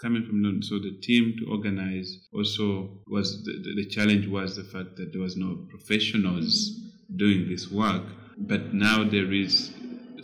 coming 0.00 0.24
from 0.24 0.42
London. 0.42 0.62
So 0.62 0.78
the 0.78 0.98
team 1.02 1.34
to 1.38 1.50
organize 1.50 2.16
also 2.32 3.00
was 3.06 3.44
the, 3.44 3.52
the, 3.64 3.82
the 3.82 3.88
challenge 3.88 4.26
was 4.26 4.56
the 4.56 4.64
fact 4.64 4.96
that 4.96 5.12
there 5.12 5.22
was 5.22 5.36
no 5.36 5.66
professionals 5.70 6.78
doing 7.14 7.48
this 7.48 7.70
work. 7.70 8.02
But 8.38 8.74
now 8.74 9.04
there 9.08 9.32
is 9.32 9.72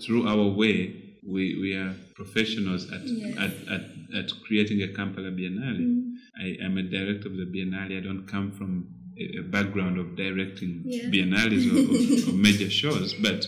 through 0.05 0.27
our 0.29 0.49
way 0.49 0.99
we, 1.27 1.57
we 1.61 1.75
are 1.75 1.95
professionals 2.15 2.91
at, 2.93 3.01
Yes. 3.05 3.39
at, 3.39 3.53
at, 3.73 3.81
at 4.19 4.31
creating 4.47 4.83
a 4.83 4.89
Kampala 4.93 5.31
Biennale. 5.31 5.79
Mm. 5.81 6.13
I 6.41 6.65
am 6.65 6.77
a 6.79 6.83
director 6.83 7.29
of 7.29 7.37
the 7.37 7.47
Biennale. 7.47 7.97
I 7.99 8.01
don't 8.01 8.27
come 8.27 8.51
from 8.53 8.89
a, 9.19 9.39
a 9.39 9.43
background 9.43 9.99
of 9.99 10.17
directing 10.17 10.83
Yeah. 10.85 11.05
biennales 11.05 11.65
or, 11.71 11.79
or, 12.31 12.35
or 12.35 12.37
major 12.37 12.69
shows, 12.71 13.15
but 13.15 13.47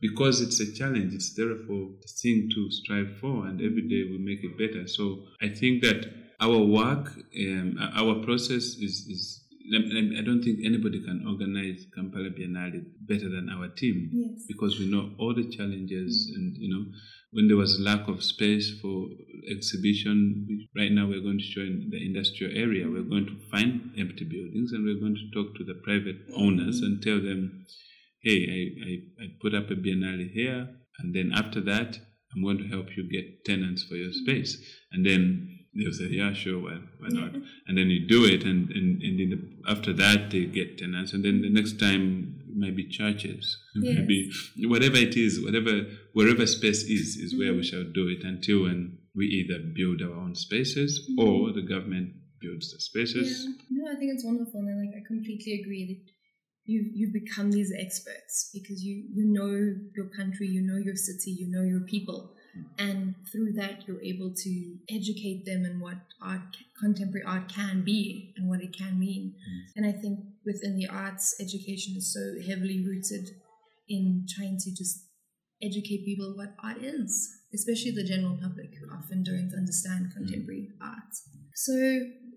because 0.00 0.40
it's 0.40 0.60
a 0.60 0.72
challenge, 0.72 1.12
it's 1.14 1.34
therefore 1.34 1.90
a 2.04 2.08
thing 2.22 2.48
to 2.54 2.70
strive 2.70 3.16
for, 3.20 3.46
and 3.46 3.60
every 3.60 3.82
day 3.82 4.02
we 4.10 4.18
make 4.18 4.42
it 4.44 4.56
better. 4.58 4.86
So 4.86 5.24
I 5.42 5.48
think 5.48 5.82
that 5.82 6.06
our 6.40 6.58
work, 6.58 7.12
um, 7.40 7.76
our 7.94 8.22
process 8.24 8.62
is, 8.78 9.06
is 9.08 9.44
I 9.70 10.22
don't 10.22 10.42
think 10.42 10.60
anybody 10.64 11.02
can 11.04 11.26
organize 11.28 11.84
Kampala 11.94 12.30
Biennale 12.30 12.84
better 13.02 13.28
than 13.28 13.50
our 13.50 13.68
team 13.68 14.08
Yes. 14.12 14.44
because 14.48 14.78
we 14.78 14.90
know 14.90 15.10
all 15.18 15.34
the 15.34 15.46
challenges 15.50 16.32
and 16.34 16.56
you 16.56 16.70
know 16.74 16.86
when 17.32 17.48
there 17.48 17.56
was 17.58 17.78
a 17.78 17.82
lack 17.82 18.08
of 18.08 18.24
space 18.24 18.72
for 18.80 19.08
exhibition 19.50 20.66
right 20.74 20.90
now 20.92 21.06
we're 21.06 21.20
going 21.20 21.38
to 21.38 21.44
show 21.44 21.60
in 21.60 21.88
the 21.90 22.00
industrial 22.04 22.56
area 22.56 22.86
we're 22.88 23.02
going 23.14 23.26
to 23.26 23.36
find 23.50 23.90
empty 23.98 24.24
buildings 24.24 24.72
and 24.72 24.84
we're 24.86 25.00
going 25.00 25.14
to 25.16 25.28
talk 25.36 25.54
to 25.56 25.64
the 25.64 25.74
private 25.84 26.16
owners 26.34 26.80
and 26.80 27.02
tell 27.02 27.20
them 27.20 27.66
hey 28.22 28.38
i, 28.58 28.60
I, 28.88 29.24
I 29.24 29.26
put 29.40 29.54
up 29.54 29.70
a 29.70 29.74
biennale 29.74 30.30
here 30.30 30.68
and 30.98 31.14
then 31.14 31.32
after 31.34 31.60
that 31.62 31.98
i'm 32.34 32.42
going 32.42 32.58
to 32.58 32.68
help 32.68 32.96
you 32.96 33.08
get 33.10 33.44
tenants 33.44 33.84
for 33.84 33.94
your 33.94 34.10
mm-hmm. 34.10 34.24
space 34.24 34.58
and 34.92 35.04
then 35.04 35.58
they'll 35.74 35.92
say 35.92 36.08
yeah 36.10 36.32
sure 36.32 36.58
why, 36.60 36.78
why 36.98 37.08
not 37.10 37.34
Yeah. 37.34 37.40
and 37.66 37.78
then 37.78 37.88
you 37.88 38.06
do 38.06 38.24
it 38.24 38.42
and, 38.44 38.70
and, 38.70 39.02
and 39.02 39.20
in 39.20 39.30
the, 39.30 39.70
after 39.70 39.92
that 39.92 40.30
they 40.30 40.44
get 40.46 40.78
tenants 40.78 41.12
and 41.12 41.24
then 41.24 41.42
the 41.42 41.50
next 41.50 41.78
time 41.78 42.40
maybe 42.54 42.88
churches 42.88 43.58
Yes. 43.74 43.98
might 43.98 44.08
be 44.08 44.32
whatever 44.66 44.96
it 44.96 45.16
is 45.16 45.40
whatever 45.40 45.86
wherever 46.12 46.46
space 46.46 46.82
is 46.82 47.16
is 47.16 47.38
where 47.38 47.52
we 47.52 47.60
mm-hmm. 47.60 47.62
shall 47.62 47.84
do 47.92 48.08
it 48.08 48.24
until 48.24 48.62
when 48.62 48.98
we 49.14 49.26
either 49.26 49.58
build 49.74 50.02
our 50.02 50.16
own 50.16 50.34
spaces 50.34 51.08
mm-hmm. 51.10 51.28
or 51.28 51.52
the 51.52 51.62
government 51.62 52.14
builds 52.40 52.72
the 52.72 52.80
spaces 52.80 53.44
Yeah. 53.44 53.52
No, 53.70 53.90
I 53.92 53.96
think 53.96 54.12
it's 54.14 54.24
wonderful, 54.24 54.60
and 54.60 54.78
like 54.86 54.94
I 54.96 55.02
completely 55.06 55.60
agree 55.60 56.02
you 56.68 56.90
you've 56.94 57.14
become 57.14 57.50
these 57.50 57.72
experts 57.76 58.50
because 58.52 58.84
you 58.84 59.02
you 59.10 59.24
know 59.24 59.50
your 59.96 60.08
country, 60.14 60.46
you 60.46 60.60
know 60.60 60.76
your 60.76 60.94
city, 60.94 61.30
you 61.30 61.48
know 61.50 61.62
your 61.62 61.80
people, 61.80 62.34
hmm. 62.54 62.62
and 62.78 63.14
through 63.32 63.52
that 63.54 63.88
you're 63.88 64.02
able 64.02 64.32
to 64.36 64.76
educate 64.90 65.44
them 65.46 65.64
in 65.64 65.80
what 65.80 65.96
art, 66.22 66.56
contemporary 66.78 67.24
art 67.26 67.48
can 67.48 67.82
be 67.84 68.34
and 68.36 68.48
what 68.48 68.60
it 68.60 68.76
can 68.76 68.98
mean. 68.98 69.34
Hmm. 69.34 69.60
And 69.76 69.86
I 69.86 69.98
think 69.98 70.20
within 70.44 70.76
the 70.76 70.86
arts, 70.86 71.34
education 71.40 71.94
is 71.96 72.12
so 72.12 72.36
heavily 72.46 72.84
rooted 72.84 73.30
in 73.88 74.26
trying 74.28 74.58
to 74.58 74.70
just 74.70 75.06
educate 75.62 76.04
people 76.04 76.34
what 76.36 76.52
art 76.62 76.84
is, 76.84 77.32
especially 77.54 77.92
the 77.92 78.04
general 78.04 78.36
public 78.36 78.70
who 78.76 78.94
often 78.94 79.24
don't 79.24 79.56
understand 79.56 80.12
hmm. 80.12 80.18
contemporary 80.20 80.68
art. 80.82 81.16
So, 81.54 81.72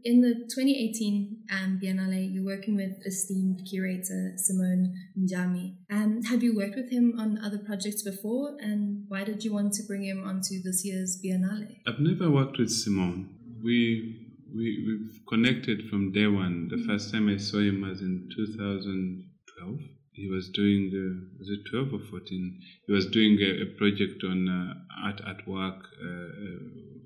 in 0.04 0.22
the 0.22 0.34
2018 0.34 1.38
um, 1.52 1.80
Biennale, 1.82 2.34
you're 2.34 2.46
working 2.46 2.76
with 2.76 3.06
esteemed 3.06 3.62
curator 3.70 4.34
Simon 4.38 4.94
Njami. 5.20 5.76
Um, 5.92 6.24
have 6.24 6.44
you 6.44 6.56
worked 6.56 6.76
with 6.76 6.90
him 6.92 7.14
on 7.20 7.38
other 7.44 7.60
projects 7.60 8.02
before, 8.04 8.58
and 8.60 9.06
why 9.08 9.24
did 9.24 9.44
you 9.44 9.54
want 9.54 9.74
to 9.74 9.84
bring 9.84 10.04
him 10.04 10.24
onto 10.24 10.62
this 10.64 10.84
year's 10.86 11.20
Biennale? 11.24 11.78
i've 11.88 12.00
never 12.00 12.30
worked 12.30 12.58
with 12.58 12.72
simon 12.72 13.30
we 13.64 14.28
we, 14.54 14.84
we've 14.86 15.22
connected 15.30 15.90
from 15.90 16.12
day 16.12 16.28
one. 16.28 16.68
The 16.70 16.84
first 16.86 17.12
time 17.14 17.30
I 17.30 17.38
saw 17.38 17.60
him 17.60 17.82
was 17.82 18.02
in 18.02 18.30
2012. 18.36 19.80
he 20.14 20.28
was 20.28 20.50
doing 20.50 20.92
uh, 20.92 21.38
was 21.40 21.50
it 21.50 21.62
12 21.72 21.94
or 21.94 22.00
14 22.10 22.60
he 22.86 22.92
was 22.92 23.06
doing 23.08 23.38
a, 23.40 23.64
a 23.64 23.68
project 23.78 24.24
on 24.24 24.40
uh, 24.50 24.74
art 25.08 25.22
at 25.26 25.48
work 25.48 25.82
uh, 26.04 26.28
uh 26.46 26.60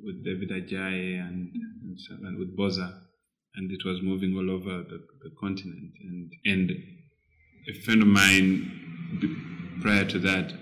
with 0.04 0.24
david 0.26 0.50
Adjaye 0.50 1.20
and, 1.20 1.52
and, 2.10 2.26
and, 2.26 2.38
with 2.38 2.58
boza 2.58 3.02
and 3.56 3.72
it 3.72 3.86
was 3.86 4.02
moving 4.02 4.36
all 4.36 4.50
over 4.50 4.84
the, 4.84 5.00
the 5.24 5.32
continent 5.40 5.92
and 6.02 6.32
and 6.46 6.72
a 7.68 7.82
friend 7.82 8.02
of 8.02 8.08
mine 8.08 9.80
prior 9.82 10.06
to 10.06 10.20
that 10.20 10.54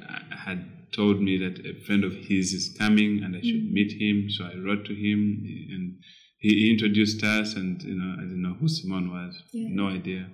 had 0.46 0.74
told 0.94 1.22
me 1.22 1.38
that 1.38 1.66
a 1.66 1.74
friend 1.86 2.04
of 2.04 2.14
his 2.14 2.54
is 2.54 2.76
coming 2.78 3.22
and 3.24 3.36
I 3.36 3.42
should 3.42 3.70
mm. 3.70 3.72
meet 3.72 3.92
him. 4.00 4.30
So 4.30 4.46
I 4.46 4.56
wrote 4.58 4.86
to 4.86 4.94
him 4.94 5.44
and 5.72 5.96
he 6.40 6.72
introduced 6.72 7.24
us 7.24 7.56
and 7.56 7.82
you 7.82 7.96
know 7.96 8.16
I 8.20 8.22
didn't 8.22 8.42
know 8.42 8.56
who 8.60 8.68
Simon 8.68 9.12
was, 9.12 9.42
yeah. 9.52 9.70
no 9.72 9.88
idea. 9.88 10.30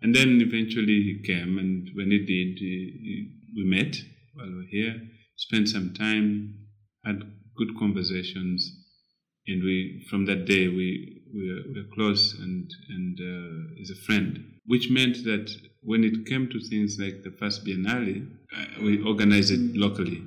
And 0.00 0.14
then 0.14 0.40
eventually 0.40 1.02
he 1.02 1.22
came 1.26 1.58
and 1.58 1.90
when 1.94 2.10
he 2.10 2.18
did, 2.18 2.58
he, 2.58 2.74
he, 3.02 3.32
we 3.56 3.64
met 3.64 3.96
while 4.34 4.46
we 4.46 4.54
were 4.54 4.70
here, 4.70 4.94
spent 5.36 5.68
some 5.68 5.92
time, 5.92 6.54
had 7.04 7.22
good 7.56 7.76
conversations, 7.78 8.77
and 9.48 9.64
we 9.64 10.06
from 10.08 10.26
that 10.26 10.44
day 10.44 10.68
we 10.68 11.18
we 11.34 11.52
were, 11.52 11.62
we 11.68 11.82
were 11.82 11.88
close 11.94 12.34
and 12.38 12.70
and 12.90 13.18
uh, 13.20 13.92
a 13.92 13.96
friend, 14.06 14.58
which 14.66 14.90
meant 14.90 15.24
that 15.24 15.50
when 15.82 16.04
it 16.04 16.26
came 16.26 16.48
to 16.48 16.60
things 16.60 16.98
like 16.98 17.22
the 17.22 17.30
first 17.30 17.64
Biennale, 17.64 18.28
uh, 18.56 18.82
we 18.82 19.02
organized 19.02 19.50
it 19.50 19.76
locally. 19.76 20.22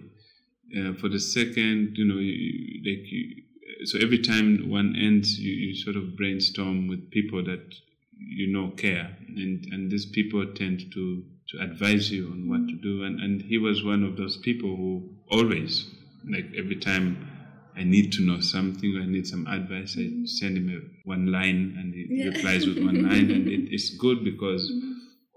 Uh, 0.75 0.93
for 0.93 1.09
the 1.09 1.19
second, 1.19 1.97
you 1.97 2.05
know, 2.05 2.17
you, 2.17 2.81
like 2.85 3.11
you, 3.11 3.43
so 3.85 3.99
every 3.99 4.19
time 4.19 4.69
one 4.69 4.95
ends, 4.95 5.37
you, 5.37 5.51
you 5.51 5.75
sort 5.75 5.97
of 5.97 6.15
brainstorm 6.15 6.87
with 6.87 7.11
people 7.11 7.43
that 7.43 7.75
you 8.17 8.51
know 8.51 8.71
care, 8.71 9.15
and 9.27 9.65
and 9.71 9.91
these 9.91 10.05
people 10.05 10.45
tend 10.55 10.91
to 10.93 11.23
to 11.49 11.59
advise 11.61 12.09
you 12.09 12.27
on 12.27 12.49
what 12.49 12.67
to 12.67 12.75
do, 12.81 13.03
and 13.03 13.19
and 13.19 13.41
he 13.41 13.57
was 13.57 13.83
one 13.83 14.03
of 14.03 14.17
those 14.17 14.37
people 14.37 14.75
who 14.75 15.09
always, 15.29 15.87
like 16.29 16.45
every 16.57 16.77
time 16.77 17.30
I 17.75 17.83
need 17.83 18.11
to 18.13 18.21
know 18.25 18.39
something, 18.39 18.99
I 19.01 19.05
need 19.05 19.27
some 19.27 19.47
advice, 19.47 19.95
I 19.97 20.09
send 20.25 20.57
him 20.57 20.69
a, 20.69 21.07
one 21.07 21.31
line 21.31 21.75
and 21.77 21.93
he 21.93 22.07
yeah. 22.09 22.25
replies 22.25 22.65
with 22.65 22.77
one 22.77 23.03
line. 23.03 23.31
And 23.31 23.47
it, 23.47 23.69
it's 23.71 23.95
good 23.97 24.23
because 24.23 24.71
mm-hmm. 24.75 24.91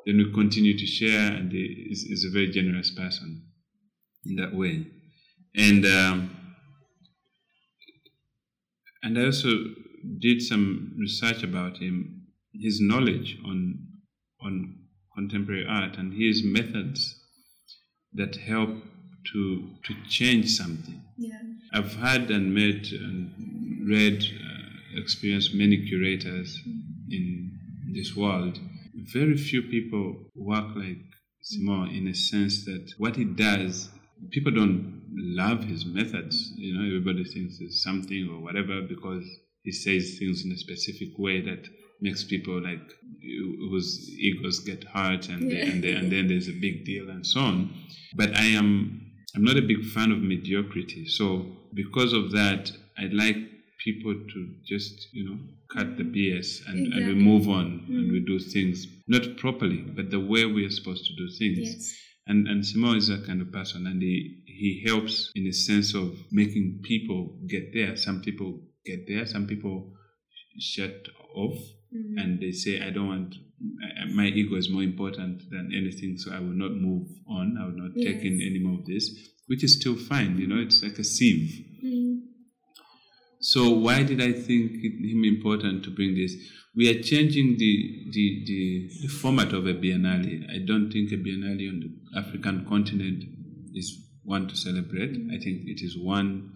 then 0.06 0.16
we 0.18 0.32
continue 0.32 0.76
to 0.76 0.86
share 0.86 1.32
and 1.32 1.52
he 1.52 1.88
is, 1.90 2.04
is 2.04 2.24
a 2.28 2.32
very 2.32 2.50
generous 2.50 2.90
person 2.90 3.42
in 4.26 4.36
that 4.36 4.54
way. 4.54 4.86
And, 5.56 5.86
um, 5.86 6.36
and 9.02 9.18
I 9.18 9.26
also 9.26 9.50
did 10.18 10.42
some 10.42 10.94
research 10.98 11.42
about 11.42 11.78
him, 11.78 12.26
his 12.52 12.80
knowledge 12.80 13.38
on, 13.44 13.78
on 14.40 14.76
contemporary 15.14 15.64
art 15.68 15.96
and 15.96 16.12
his 16.12 16.42
methods 16.44 17.20
that 18.14 18.36
help 18.36 18.70
to 19.32 19.70
to 19.84 19.94
change 20.08 20.50
something. 20.50 21.02
Yeah. 21.16 21.40
I've 21.74 21.96
had 21.96 22.30
and 22.30 22.54
met 22.54 22.92
and 22.92 23.88
read, 23.88 24.22
uh, 24.22 25.00
experienced 25.00 25.54
many 25.54 25.88
curators 25.88 26.60
in 27.10 27.58
this 27.92 28.14
world. 28.14 28.60
Very 29.12 29.36
few 29.36 29.62
people 29.62 30.30
work 30.36 30.76
like 30.76 30.98
Simon 31.42 31.88
in 31.90 32.06
a 32.06 32.14
sense 32.14 32.64
that 32.64 32.92
what 32.98 33.16
he 33.16 33.24
does, 33.24 33.90
people 34.30 34.52
don't 34.52 35.02
love 35.16 35.64
his 35.64 35.84
methods. 35.84 36.52
You 36.56 36.78
know, 36.78 36.86
everybody 36.86 37.24
thinks 37.24 37.58
it's 37.60 37.82
something 37.82 38.28
or 38.32 38.40
whatever 38.40 38.82
because 38.82 39.24
he 39.64 39.72
says 39.72 40.16
things 40.18 40.44
in 40.44 40.52
a 40.52 40.56
specific 40.56 41.18
way 41.18 41.40
that 41.40 41.68
makes 42.00 42.22
people 42.22 42.62
like 42.62 42.87
whose 43.20 44.10
egos 44.16 44.60
get 44.60 44.84
hurt 44.84 45.28
and, 45.28 45.50
yeah. 45.50 45.64
they, 45.64 45.70
and, 45.70 45.84
they, 45.84 45.92
and 45.94 46.12
then 46.12 46.28
there's 46.28 46.48
a 46.48 46.52
big 46.60 46.84
deal 46.84 47.10
and 47.10 47.26
so 47.26 47.40
on. 47.40 47.74
But 48.14 48.37
I 48.37 48.44
am 48.44 49.04
I'm 49.35 49.44
not 49.44 49.57
a 49.57 49.62
big 49.62 49.85
fan 49.87 50.12
of 50.12 50.18
mediocrity. 50.18 51.07
So 51.07 51.47
because 51.73 52.12
of 52.12 52.33
that, 52.33 52.70
I'd 52.99 53.12
like 53.12 53.37
people 53.83 54.14
to 54.14 54.55
just, 54.64 55.09
you 55.12 55.29
know, 55.29 55.38
cut 55.73 55.97
the 55.97 56.05
BS 56.05 56.66
and, 56.66 56.87
exactly. 56.87 57.03
and 57.03 57.07
we 57.07 57.14
move 57.14 57.49
on 57.49 57.81
mm-hmm. 57.81 57.99
and 57.99 58.12
we 58.12 58.20
do 58.20 58.38
things 58.38 58.87
not 59.09 59.37
properly, 59.37 59.79
but 59.79 60.11
the 60.11 60.20
way 60.20 60.44
we 60.47 60.64
are 60.64 60.70
supposed 60.70 61.05
to 61.07 61.16
do 61.16 61.29
things. 61.29 61.75
Yes. 61.75 61.94
And 62.27 62.49
and 62.49 62.64
Simon 62.64 62.97
is 62.97 63.09
that 63.09 63.27
kind 63.27 63.42
of 63.42 63.53
person 63.53 63.87
and 63.87 64.01
he 64.01 64.42
he 64.47 64.83
helps 64.87 65.31
in 65.35 65.47
a 65.47 65.53
sense 65.53 65.94
of 65.94 66.16
making 66.31 66.81
people 66.83 67.37
get 67.47 67.75
there. 67.75 67.97
Some 67.97 68.23
people 68.23 68.61
get 68.87 69.07
there, 69.07 69.27
some 69.27 69.47
people 69.47 69.92
shut 70.58 71.08
off 71.34 71.58
mm-hmm. 71.94 72.18
and 72.18 72.40
they 72.40 72.52
say, 72.52 72.80
I 72.80 72.90
don't 72.90 73.08
want 73.08 73.34
my 74.12 74.26
ego 74.26 74.56
is 74.56 74.70
more 74.70 74.82
important 74.82 75.50
than 75.50 75.70
anything, 75.74 76.16
so 76.18 76.32
I 76.32 76.38
will 76.38 76.56
not 76.56 76.72
move 76.72 77.08
on. 77.28 77.56
I 77.60 77.64
will 77.66 77.76
not 77.76 77.92
yes. 77.94 78.14
take 78.14 78.24
in 78.24 78.40
any 78.42 78.58
more 78.58 78.80
of 78.80 78.86
this, 78.86 79.10
which 79.46 79.64
is 79.64 79.78
still 79.78 79.96
fine. 79.96 80.38
You 80.38 80.46
know, 80.46 80.60
it's 80.60 80.82
like 80.82 80.98
a 80.98 81.04
sieve. 81.04 81.64
Mm. 81.84 82.20
So 83.40 83.70
why 83.70 84.02
did 84.02 84.22
I 84.22 84.32
think 84.32 84.72
him 84.82 85.24
important 85.24 85.84
to 85.84 85.90
bring 85.90 86.14
this? 86.14 86.34
We 86.76 86.88
are 86.88 87.02
changing 87.02 87.56
the, 87.58 88.10
the, 88.10 88.44
the, 88.46 88.90
the 89.02 89.08
format 89.08 89.52
of 89.52 89.66
a 89.66 89.74
biennale. 89.74 90.50
I 90.50 90.64
don't 90.66 90.90
think 90.90 91.12
a 91.12 91.16
biennale 91.16 91.68
on 91.68 91.80
the 91.80 92.18
African 92.18 92.66
continent 92.66 93.22
is 93.74 94.08
one 94.24 94.48
to 94.48 94.56
celebrate. 94.56 95.12
Mm. 95.12 95.28
I 95.28 95.38
think 95.38 95.62
it 95.66 95.84
is 95.84 95.96
one 95.96 96.52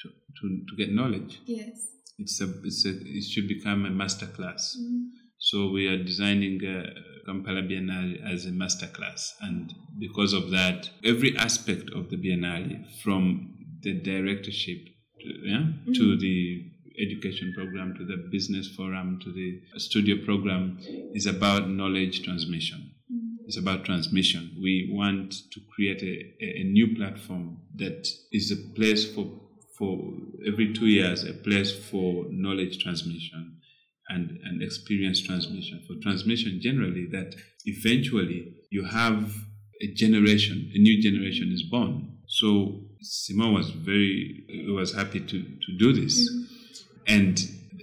to, 0.00 0.08
to, 0.08 0.64
to 0.68 0.76
get 0.76 0.92
knowledge. 0.92 1.40
Yes. 1.46 1.95
It's 2.18 2.40
a, 2.40 2.46
it's 2.64 2.84
a, 2.86 2.90
it 2.90 3.24
should 3.24 3.48
become 3.48 3.84
a 3.84 3.90
master 3.90 4.26
class. 4.26 4.76
Mm. 4.80 5.08
So 5.38 5.70
we 5.70 5.86
are 5.86 6.02
designing 6.02 6.60
uh, 6.64 6.90
Kampala 7.26 7.62
Biennale 7.62 8.24
as 8.32 8.46
a 8.46 8.50
masterclass, 8.50 9.32
and 9.42 9.74
because 9.98 10.32
of 10.32 10.50
that, 10.50 10.88
every 11.04 11.36
aspect 11.36 11.90
of 11.94 12.08
the 12.08 12.16
Biennale, 12.16 12.84
from 13.02 13.54
the 13.82 14.00
directorship, 14.00 14.78
to, 15.20 15.28
yeah, 15.44 15.58
mm-hmm. 15.58 15.92
to 15.92 16.16
the 16.16 16.72
education 16.98 17.52
program, 17.54 17.94
to 17.98 18.04
the 18.06 18.28
business 18.32 18.68
forum, 18.74 19.18
to 19.22 19.32
the 19.32 19.60
studio 19.78 20.24
program, 20.24 20.78
is 21.12 21.26
about 21.26 21.68
knowledge 21.68 22.22
transmission. 22.22 22.92
Mm-hmm. 23.12 23.44
It's 23.46 23.58
about 23.58 23.84
transmission. 23.84 24.56
We 24.60 24.90
want 24.92 25.32
to 25.52 25.60
create 25.74 26.02
a, 26.02 26.60
a 26.60 26.64
new 26.64 26.96
platform 26.96 27.58
that 27.76 28.08
is 28.32 28.50
a 28.50 28.74
place 28.74 29.04
for 29.14 29.26
for 29.78 29.98
every 30.46 30.72
two 30.72 30.86
years, 30.86 31.24
a 31.24 31.32
place 31.32 31.72
for 31.72 32.24
knowledge 32.30 32.82
transmission 32.82 33.58
and, 34.08 34.38
and 34.44 34.62
experience 34.62 35.20
transmission. 35.20 35.82
For 35.86 35.94
transmission, 36.02 36.60
generally, 36.60 37.06
that 37.12 37.34
eventually 37.64 38.54
you 38.70 38.84
have 38.84 39.34
a 39.82 39.88
generation, 39.92 40.70
a 40.74 40.78
new 40.78 41.02
generation 41.02 41.52
is 41.52 41.62
born. 41.62 42.16
So 42.26 42.80
Simon 43.02 43.52
was 43.52 43.70
very 43.70 44.44
was 44.68 44.94
happy 44.94 45.20
to, 45.20 45.42
to 45.42 45.78
do 45.78 45.92
this. 45.92 46.30
Mm-hmm. 46.30 46.42
And 47.08 47.40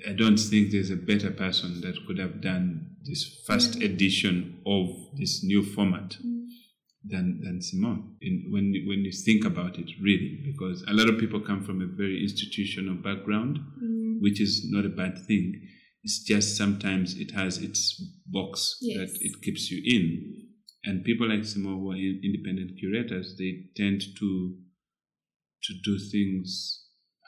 I 0.07 0.13
don't 0.13 0.37
think 0.37 0.71
there's 0.71 0.89
a 0.89 0.95
better 0.95 1.31
person 1.31 1.81
that 1.81 1.95
could 2.05 2.17
have 2.17 2.41
done 2.41 2.95
this 3.03 3.41
first 3.45 3.75
yeah. 3.75 3.85
edition 3.87 4.59
of 4.65 4.89
this 5.17 5.43
new 5.43 5.63
format 5.63 6.09
mm-hmm. 6.11 6.32
Than, 7.05 7.41
than 7.43 7.61
Simon. 7.61 8.15
In, 8.21 8.47
when, 8.49 8.73
when 8.87 9.03
you 9.05 9.11
think 9.11 9.45
about 9.45 9.77
it, 9.77 9.89
really, 10.01 10.39
because 10.45 10.83
a 10.87 10.93
lot 10.93 11.09
of 11.09 11.19
people 11.19 11.39
come 11.39 11.63
from 11.63 11.81
a 11.81 11.85
very 11.85 12.21
institutional 12.21 12.95
background, 12.95 13.57
mm-hmm. 13.57 14.19
which 14.21 14.39
is 14.39 14.67
not 14.69 14.85
a 14.85 14.89
bad 14.89 15.17
thing. 15.27 15.61
It's 16.03 16.23
just 16.23 16.57
sometimes 16.57 17.17
it 17.17 17.31
has 17.31 17.57
its 17.57 18.01
box 18.27 18.77
yes. 18.81 18.97
that 18.97 19.17
it 19.21 19.41
keeps 19.41 19.71
you 19.71 19.81
in. 19.85 20.41
And 20.85 21.05
people 21.05 21.29
like 21.29 21.45
Simon 21.45 21.79
who 21.79 21.91
are 21.91 21.95
independent 21.95 22.77
curators, 22.77 23.35
they 23.37 23.69
tend 23.75 24.01
to 24.19 24.57
to 25.63 25.73
do 25.81 25.97
things 25.97 26.83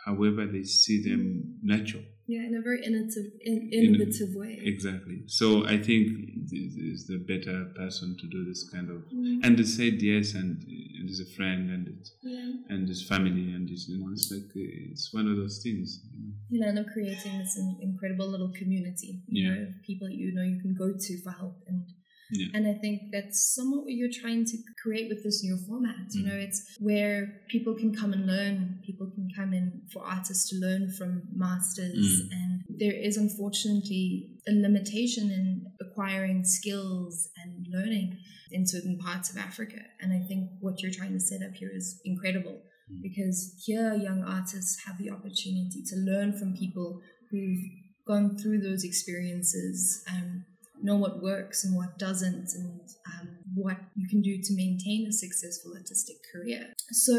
however 0.05 0.45
they 0.45 0.63
see 0.63 1.01
them 1.01 1.59
natural. 1.63 2.03
Yeah, 2.27 2.41
in 2.41 2.55
a 2.55 2.61
very 2.61 2.83
innovative, 2.83 3.31
in, 3.41 3.69
innovative 3.71 4.29
in 4.29 4.35
a, 4.35 4.39
way. 4.39 4.59
Exactly. 4.63 5.21
So 5.27 5.67
I 5.67 5.77
think 5.77 6.49
this 6.49 6.73
is 6.73 7.05
the 7.05 7.17
better 7.17 7.65
person 7.75 8.17
to 8.19 8.27
do 8.27 8.43
this 8.43 8.67
kind 8.67 8.89
of, 8.89 9.03
mm. 9.13 9.39
and 9.43 9.57
they 9.59 9.63
said 9.63 10.01
yes, 10.01 10.33
and 10.33 10.63
and 10.97 11.09
is 11.09 11.19
a 11.19 11.31
friend, 11.35 11.69
and 11.69 11.87
it, 11.87 12.09
yeah. 12.23 12.51
and 12.69 12.87
his 12.87 13.07
family, 13.07 13.53
and 13.53 13.69
it's, 13.69 13.87
you 13.87 13.99
know, 13.99 14.11
it's 14.11 14.31
like 14.31 14.49
it's 14.55 15.13
one 15.13 15.27
of 15.27 15.37
those 15.37 15.61
things. 15.61 16.01
You 16.49 16.59
know, 16.59 16.65
you 16.65 16.69
end 16.69 16.79
up 16.79 16.87
creating 16.91 17.37
this 17.37 17.59
incredible 17.79 18.27
little 18.27 18.51
community. 18.57 19.21
You 19.27 19.43
yeah. 19.43 19.55
know, 19.55 19.67
people 19.85 20.09
you 20.09 20.33
know 20.33 20.41
you 20.41 20.59
can 20.59 20.73
go 20.73 20.93
to 20.97 21.21
for 21.21 21.31
help 21.31 21.61
and 21.67 21.85
yeah. 22.31 22.47
And 22.53 22.67
I 22.67 22.73
think 22.73 23.11
that's 23.11 23.53
somewhat 23.53 23.83
what 23.83 23.91
you're 23.91 24.09
trying 24.11 24.45
to 24.45 24.57
create 24.81 25.09
with 25.09 25.23
this 25.23 25.43
new 25.43 25.57
format. 25.67 25.95
Mm. 25.95 26.15
You 26.15 26.25
know, 26.25 26.35
it's 26.35 26.77
where 26.79 27.41
people 27.49 27.75
can 27.75 27.93
come 27.93 28.13
and 28.13 28.25
learn, 28.25 28.79
people 28.85 29.11
can 29.13 29.29
come 29.35 29.53
in 29.53 29.81
for 29.93 30.03
artists 30.03 30.49
to 30.49 30.55
learn 30.57 30.91
from 30.97 31.23
masters. 31.33 32.23
Mm. 32.23 32.29
And 32.31 32.61
there 32.79 32.93
is 32.93 33.17
unfortunately 33.17 34.31
a 34.47 34.51
limitation 34.51 35.29
in 35.29 35.65
acquiring 35.81 36.43
skills 36.43 37.29
and 37.43 37.67
learning 37.71 38.17
in 38.51 38.65
certain 38.65 38.97
parts 38.97 39.29
of 39.29 39.37
Africa. 39.37 39.79
And 40.01 40.13
I 40.13 40.25
think 40.27 40.49
what 40.61 40.81
you're 40.81 40.91
trying 40.91 41.13
to 41.13 41.19
set 41.19 41.41
up 41.41 41.53
here 41.53 41.71
is 41.73 41.99
incredible 42.05 42.61
mm. 42.91 43.01
because 43.01 43.53
here 43.65 43.93
young 43.93 44.23
artists 44.23 44.83
have 44.85 44.97
the 44.97 45.11
opportunity 45.11 45.83
to 45.87 45.95
learn 45.97 46.33
from 46.33 46.55
people 46.55 47.01
who've 47.29 47.59
gone 48.07 48.37
through 48.37 48.61
those 48.61 48.83
experiences. 48.83 50.03
Um, 50.11 50.45
know 50.85 50.97
what 50.97 51.21
works 51.21 51.65
and 51.65 51.75
what 51.75 51.97
doesn't 51.97 52.49
and 52.55 52.81
um, 53.11 53.27
what 53.55 53.77
you 53.95 54.07
can 54.07 54.21
do 54.21 54.37
to 54.41 54.55
maintain 54.55 55.07
a 55.07 55.13
successful 55.13 55.73
artistic 55.75 56.17
career. 56.31 56.73
So 56.91 57.15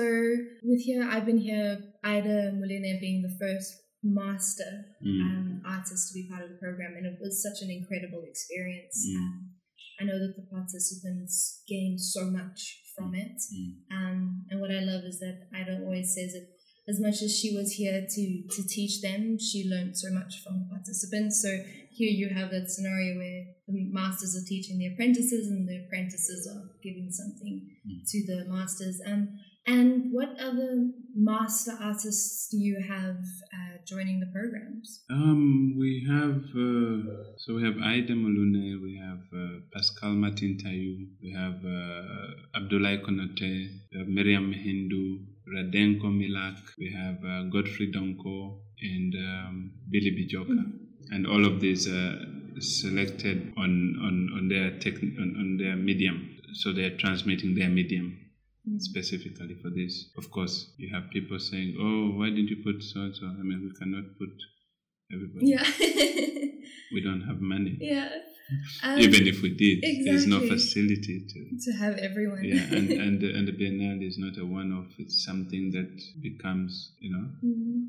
with 0.62 0.82
here, 0.82 1.08
I've 1.10 1.26
been 1.26 1.38
here, 1.38 1.78
Aida 2.04 2.52
Muluneh 2.52 3.00
being 3.00 3.22
the 3.22 3.36
first 3.40 3.82
master 4.02 4.72
Mm. 5.04 5.20
um, 5.20 5.62
artist 5.66 6.08
to 6.08 6.14
be 6.14 6.28
part 6.28 6.42
of 6.44 6.50
the 6.50 6.56
program, 6.56 6.94
and 6.96 7.06
it 7.06 7.18
was 7.20 7.42
such 7.42 7.62
an 7.62 7.70
incredible 7.70 8.22
experience. 8.24 8.96
Mm. 9.10 9.16
Um, 9.16 9.50
I 10.00 10.04
know 10.04 10.18
that 10.18 10.34
the 10.36 10.46
participants 10.50 11.62
gained 11.68 12.00
so 12.00 12.30
much 12.30 12.82
from 12.94 13.14
it. 13.14 13.36
Mm. 13.52 13.96
Um, 13.96 14.46
and 14.50 14.60
what 14.60 14.70
I 14.70 14.80
love 14.80 15.04
is 15.04 15.18
that 15.20 15.48
Aida 15.54 15.80
always 15.84 16.14
says 16.14 16.32
that 16.32 16.48
as 16.88 17.00
much 17.00 17.22
as 17.22 17.36
she 17.36 17.54
was 17.56 17.72
here 17.72 18.06
to 18.08 18.42
to 18.54 18.60
teach 18.68 19.00
them, 19.02 19.38
she 19.38 19.68
learned 19.68 19.96
so 19.96 20.10
much 20.12 20.42
from 20.42 20.60
the 20.60 20.66
participants. 20.74 21.42
So 21.42 21.50
here 21.90 22.10
you 22.10 22.28
have 22.34 22.50
that 22.50 22.70
scenario 22.70 23.16
where 23.16 23.44
the 23.68 23.84
masters 23.90 24.36
are 24.36 24.46
teaching 24.46 24.78
the 24.78 24.92
apprentices, 24.92 25.48
and 25.48 25.66
the 25.68 25.84
apprentices 25.84 26.46
are 26.52 26.70
giving 26.82 27.10
something 27.10 27.56
Mm. 27.86 28.02
to 28.10 28.26
the 28.26 28.38
masters. 28.48 29.00
Um, 29.06 29.28
and 29.66 30.12
what 30.12 30.30
other 30.40 30.90
master 31.14 31.72
artists 31.80 32.48
do 32.50 32.58
you 32.58 32.78
have 32.88 33.16
uh, 33.56 33.78
joining 33.84 34.20
the 34.20 34.26
programs? 34.26 35.04
Um, 35.10 35.74
we 35.76 36.04
have 36.08 36.42
uh, 36.54 37.34
so 37.38 37.54
we 37.56 37.62
have 37.64 37.76
Aida 37.78 38.14
Muluneh, 38.14 38.80
we 38.82 38.94
have 39.06 39.22
uh, 39.32 39.60
Pascale 39.72 40.14
Marthine 40.16 40.58
Tayou, 40.62 41.08
we 41.22 41.30
have 41.32 41.58
uh, 41.64 42.58
Abdoulaye 42.60 43.02
Konaté, 43.04 43.52
we 43.92 43.98
have 43.98 44.08
Myriam 44.08 44.46
Mihindou, 44.52 45.26
Radenko 45.54 46.04
Milak, 46.10 46.58
we 46.78 46.92
have 46.92 47.18
uh, 47.24 47.42
Godfried 47.50 47.94
Donkor, 47.94 48.58
and 48.80 49.14
um, 49.14 49.72
Bili 49.92 50.10
Bidjocka, 50.16 50.62
and 51.10 51.26
all 51.26 51.44
of 51.46 51.60
these 51.60 51.86
are 51.88 52.16
selected 52.58 53.52
on 53.56 53.96
on 54.02 54.30
on 54.36 54.48
their 54.48 54.70
techn- 54.72 55.16
on, 55.18 55.36
on 55.38 55.56
their 55.58 55.76
medium, 55.76 56.36
so 56.54 56.72
they 56.72 56.84
are 56.84 56.96
transmitting 56.96 57.54
their 57.54 57.68
medium 57.68 58.20
Mm. 58.68 58.80
specifically 58.82 59.54
for 59.62 59.70
this. 59.70 60.10
Of 60.18 60.28
course, 60.32 60.72
you 60.76 60.88
have 60.92 61.08
people 61.10 61.38
saying, 61.38 61.76
"Oh, 61.78 62.18
why 62.18 62.30
didn't 62.30 62.48
you 62.48 62.64
put 62.64 62.82
so 62.82 63.02
and 63.02 63.14
so?" 63.14 63.26
I 63.26 63.42
mean, 63.44 63.60
we 63.62 63.70
cannot 63.78 64.06
put 64.18 64.34
everybody. 65.14 65.50
Yeah. 65.54 65.62
We 66.92 67.00
don't 67.00 67.22
have 67.28 67.40
money. 67.40 67.78
yeah. 67.80 68.08
Um, 68.84 68.98
Even 69.00 69.26
if 69.26 69.42
we 69.42 69.50
did, 69.54 69.82
there's 70.06 70.26
no 70.26 70.40
facility 70.40 71.16
to. 71.32 71.40
to 71.64 71.78
have 71.78 71.94
everyone. 71.98 72.44
Yeah, 72.44 72.62
and 72.78 72.90
and 73.04 73.20
the, 73.20 73.28
and 73.36 73.48
the 73.48 73.52
Biennale 73.52 74.02
is 74.06 74.18
not 74.18 74.38
a 74.38 74.46
one-off. 74.46 74.86
It's 74.98 75.24
something 75.24 75.72
that 75.72 75.90
becomes, 76.20 76.92
you 77.00 77.10
know, 77.14 77.26
Mhm. 77.42 77.88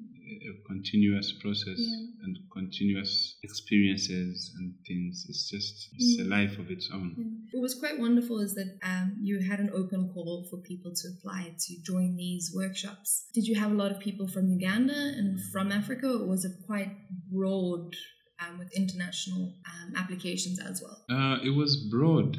a 0.52 0.54
continuous 0.68 1.32
process 1.44 1.80
Yeah. 1.80 2.24
and 2.24 2.34
continuous 2.52 3.36
experiences 3.44 4.54
and 4.58 4.74
things. 4.88 5.26
It's 5.30 5.50
just 5.50 5.90
it's 5.96 6.20
a 6.20 6.24
Mm. 6.24 6.30
life 6.38 6.56
of 6.60 6.68
its 6.72 6.90
own. 6.92 7.10
Yeah. 7.18 7.26
What 7.54 7.62
was 7.62 7.76
quite 7.76 7.98
wonderful 8.00 8.40
is 8.40 8.54
that 8.56 8.70
um, 8.92 9.08
you 9.22 9.40
had 9.40 9.60
an 9.60 9.70
open 9.82 10.10
call 10.14 10.46
for 10.50 10.58
people 10.72 10.92
to 11.02 11.06
apply 11.16 11.54
to 11.66 11.72
join 11.92 12.16
these 12.16 12.52
workshops. 12.62 13.10
Did 13.34 13.46
you 13.48 13.56
have 13.56 13.72
a 13.72 13.76
lot 13.84 13.92
of 13.92 14.00
people 14.00 14.28
from 14.28 14.50
Uganda 14.50 14.98
and 15.20 15.40
from 15.52 15.72
Africa, 15.72 16.08
or 16.18 16.26
was 16.28 16.44
it 16.46 16.54
quite 16.66 16.92
broad 17.32 17.96
um, 18.40 18.60
with 18.60 18.72
international 18.74 19.54
um, 19.66 19.96
applications 19.96 20.60
as 20.60 20.82
well? 20.84 21.04
Uh, 21.10 21.38
it 21.44 21.52
was 21.56 21.78
broad. 21.90 22.38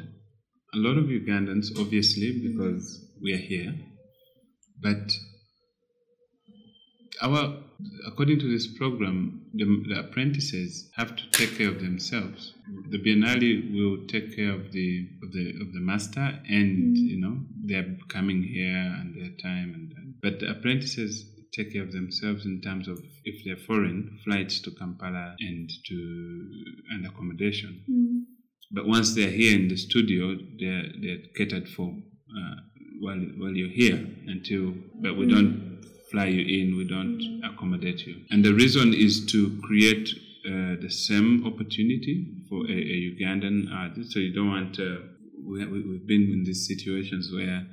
A 0.73 0.77
lot 0.77 0.97
of 0.97 1.05
Ugandans, 1.05 1.67
obviously, 1.79 2.31
because 2.47 3.03
we 3.21 3.33
are 3.33 3.37
here. 3.37 3.73
But 4.81 5.11
our, 7.21 7.57
according 8.07 8.39
to 8.39 8.51
this 8.51 8.67
program, 8.77 9.45
the, 9.53 9.65
the 9.89 9.99
apprentices 9.99 10.89
have 10.95 11.15
to 11.15 11.29
take 11.31 11.57
care 11.57 11.69
of 11.69 11.79
themselves. 11.81 12.53
The 12.91 12.97
Biennale 12.99 13.73
will 13.73 14.07
take 14.07 14.35
care 14.35 14.53
of 14.53 14.71
the 14.71 15.07
of 15.23 15.31
the 15.31 15.49
of 15.61 15.73
the 15.73 15.79
master, 15.81 16.39
and 16.47 16.95
Mm. 16.95 17.09
you 17.11 17.19
know 17.19 17.41
they're 17.65 17.97
coming 18.07 18.43
here 18.43 18.95
and 18.99 19.15
their 19.19 19.31
time, 19.41 19.73
and, 19.73 19.91
and 19.97 20.13
but 20.21 20.39
the 20.39 20.49
apprentices 20.51 21.25
take 21.53 21.73
care 21.73 21.83
of 21.83 21.91
themselves 21.91 22.45
in 22.45 22.61
terms 22.61 22.87
of 22.87 22.99
if 23.23 23.43
they're 23.45 23.57
foreign 23.65 24.19
flights 24.23 24.59
to 24.61 24.71
Kampala 24.71 25.35
and 25.39 25.69
to 25.87 25.95
and 26.91 27.05
accommodation. 27.05 28.25
But 28.71 28.87
once 28.87 29.15
they're 29.15 29.31
here 29.31 29.55
in 29.59 29.67
the 29.67 29.77
studio, 29.77 30.35
they're 30.59 30.85
they're 31.01 31.23
catered 31.35 31.67
for 31.69 31.89
uh, 31.89 32.55
while 32.99 33.19
while 33.37 33.55
you're 33.55 33.69
here 33.83 33.99
until. 34.27 34.73
But 35.01 35.17
we 35.17 35.25
don't 35.27 35.79
fly 36.11 36.25
you 36.25 36.43
in. 36.61 36.77
We 36.77 36.85
don't 36.85 37.41
accommodate 37.43 38.05
you. 38.05 38.15
And 38.31 38.43
the 38.43 38.53
reason 38.53 38.93
is 38.93 39.25
to 39.27 39.59
create 39.63 40.09
uh, 40.45 40.75
the 40.81 40.89
same 40.89 41.45
opportunity 41.45 42.43
for 42.49 42.65
a, 42.67 42.73
a 42.73 42.97
Ugandan 43.15 43.71
artist. 43.73 44.11
So 44.11 44.19
you 44.19 44.33
don't 44.33 44.49
want. 44.49 44.79
Uh, 44.79 44.97
we, 45.47 45.65
we- 45.65 45.81
we've 45.89 46.07
been 46.07 46.29
in 46.31 46.43
these 46.45 46.67
situations 46.67 47.31
where 47.33 47.65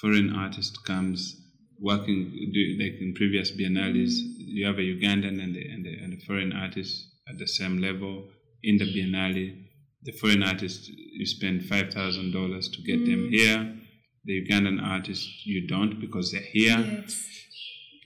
foreign 0.00 0.34
artist 0.34 0.84
comes 0.84 1.41
working 1.82 2.30
do- 2.52 2.76
like 2.80 3.00
in 3.00 3.14
previous 3.14 3.50
biennales. 3.52 4.12
You 4.38 4.66
have 4.66 4.78
a 4.78 4.82
Ugandan 4.82 5.42
and 5.42 5.54
the, 5.54 5.68
and 5.68 5.84
the, 5.84 5.94
and 6.02 6.12
the 6.12 6.24
foreign 6.24 6.52
artist 6.52 7.08
at 7.28 7.38
the 7.38 7.46
same 7.46 7.80
level 7.80 8.28
in 8.62 8.78
the 8.78 8.84
biennale 8.84 9.62
the 10.04 10.12
foreign 10.12 10.42
artist 10.42 10.88
you 10.88 11.26
spend 11.26 11.64
five 11.66 11.92
thousand 11.92 12.32
dollars 12.32 12.68
to 12.68 12.82
get 12.82 13.04
them 13.06 13.28
here. 13.30 13.74
The 14.24 14.44
Ugandan 14.44 14.82
artist 14.82 15.28
you 15.46 15.66
don't 15.66 16.00
because 16.00 16.32
they're 16.32 16.40
here. 16.40 16.78
Yes. 16.78 17.28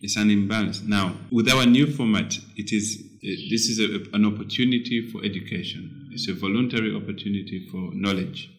It's 0.03 0.17
an 0.17 0.31
imbalance. 0.31 0.83
Now, 0.83 1.17
with 1.33 1.49
our 1.49 1.65
new 1.65 1.87
format, 1.91 2.39
it 2.57 2.71
is 2.73 3.03
uh, 3.03 3.29
this 3.51 3.69
is 3.69 3.81
a, 3.81 4.15
an 4.15 4.27
opportunity 4.27 5.09
for 5.11 5.25
education. 5.25 6.11
It's 6.13 6.29
a 6.29 6.35
voluntary 6.35 6.95
opportunity 6.95 7.67
for 7.71 7.91
knowledge 7.95 8.51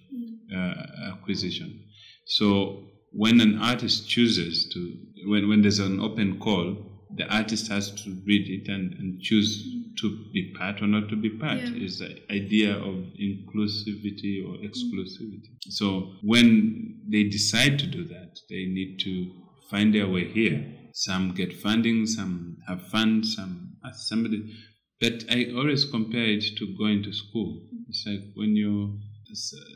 uh, 0.56 0.74
acquisition. 1.14 1.84
So 2.26 2.86
when 3.12 3.40
an 3.40 3.60
artist 3.60 4.10
chooses 4.10 4.68
to, 4.74 4.98
when, 5.28 5.50
when 5.50 5.62
there's 5.62 5.80
an 5.80 6.00
open 6.00 6.40
call, 6.40 6.78
the 7.16 7.26
artist 7.34 7.70
has 7.70 7.92
to 8.04 8.22
read 8.26 8.50
it 8.50 8.72
and, 8.72 8.94
and 8.94 9.22
choose 9.22 9.66
to 10.00 10.26
be 10.34 10.54
part 10.58 10.82
or 10.82 10.88
not 10.88 11.10
to 11.10 11.16
be 11.16 11.30
part. 11.30 11.60
Yeah. 11.60 11.86
Is 11.86 12.00
the 12.00 12.22
idea 12.32 12.76
of 12.76 12.96
inclusivity 13.20 14.46
or 14.46 14.58
exclusivity. 14.58 15.58
So 15.70 16.14
when 16.24 17.02
they 17.10 17.24
decide 17.24 17.80
to 17.80 17.88
do 17.88 18.06
that, 18.06 18.40
they 18.50 18.66
need 18.66 19.00
to 19.04 19.32
find 19.70 19.94
their 19.94 20.08
way 20.08 20.28
here. 20.28 20.66
Some 20.94 21.34
get 21.34 21.54
funding, 21.54 22.06
some 22.06 22.58
have 22.68 22.82
funds, 22.88 23.36
some 23.36 23.78
ask 23.86 24.08
somebody. 24.08 24.54
But 25.00 25.26
I 25.30 25.52
always 25.56 25.86
compare 25.86 26.26
it 26.26 26.44
to 26.58 26.76
going 26.78 27.04
to 27.04 27.14
school. 27.14 27.62
It's 27.88 28.04
like 28.06 28.22
when 28.36 28.56
you're 28.56 28.90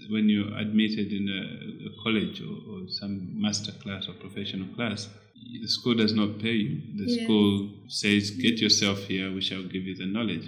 when 0.10 0.30
you're 0.30 0.58
admitted 0.58 1.12
in 1.12 1.28
a, 1.28 1.90
a 1.90 2.04
college 2.04 2.42
or, 2.42 2.54
or 2.72 2.88
some 2.88 3.40
master 3.40 3.72
class 3.74 4.08
or 4.08 4.14
professional 4.14 4.74
class, 4.76 5.10
the 5.62 5.67
school 5.67 5.95
does 5.95 6.13
not 6.13 6.39
pay 6.39 6.54
you. 6.54 6.82
The 6.95 7.06
Yes. 7.12 7.23
school 7.23 7.69
says, 7.88 8.32
"Get 8.32 8.60
yourself 8.62 8.99
here. 9.08 9.32
We 9.34 9.41
shall 9.41 9.63
give 9.63 9.84
you 9.89 9.95
the 9.95 10.06
knowledge." 10.06 10.47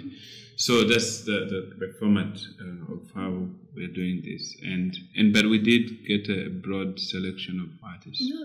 So 0.56 0.84
that's 0.84 1.22
the, 1.22 1.38
the, 1.52 1.60
the 1.80 1.92
format 1.98 2.38
uh, 2.60 2.94
of 2.94 3.10
how 3.14 3.48
we're 3.74 3.88
doing 3.88 4.22
this, 4.24 4.56
and 4.62 4.96
and 5.16 5.32
but 5.32 5.46
we 5.46 5.58
did 5.58 6.04
get 6.06 6.28
a 6.28 6.48
broad 6.48 7.00
selection 7.00 7.58
of 7.60 7.68
artists 7.82 8.22
No, 8.30 8.40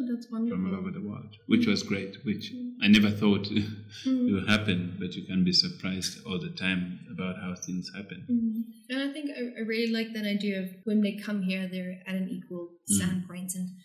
from 0.49 0.65
all 0.67 0.75
over 0.79 0.89
the 0.89 1.01
world, 1.01 1.31
which 1.45 1.67
was 1.67 1.83
great. 1.83 2.17
Which 2.25 2.51
I 2.81 2.88
never 2.88 3.12
thought 3.12 3.47
Mm. 4.05 4.31
will 4.31 4.47
happen, 4.47 4.95
but 4.99 5.13
you 5.15 5.23
can 5.23 5.43
be 5.43 5.51
surprised 5.51 6.25
all 6.25 6.39
the 6.39 6.49
time 6.65 6.99
about 7.12 7.35
how 7.43 7.53
things 7.55 7.91
happen. 7.95 8.19
Mm. 8.29 8.63
And 8.89 9.09
I 9.09 9.13
think 9.13 9.29
I, 9.31 9.59
I 9.59 9.62
really 9.65 9.91
like 9.91 10.13
that 10.13 10.25
idea 10.25 10.62
of 10.63 10.69
when 10.85 11.01
they 11.01 11.13
come 11.27 11.41
here, 11.41 11.67
they're 11.71 11.95
at 12.07 12.15
an 12.15 12.29
equal 12.29 12.65
Mm. 12.89 12.95
standpoint. 12.95 13.53
And, 13.55 13.67
and 13.69 13.78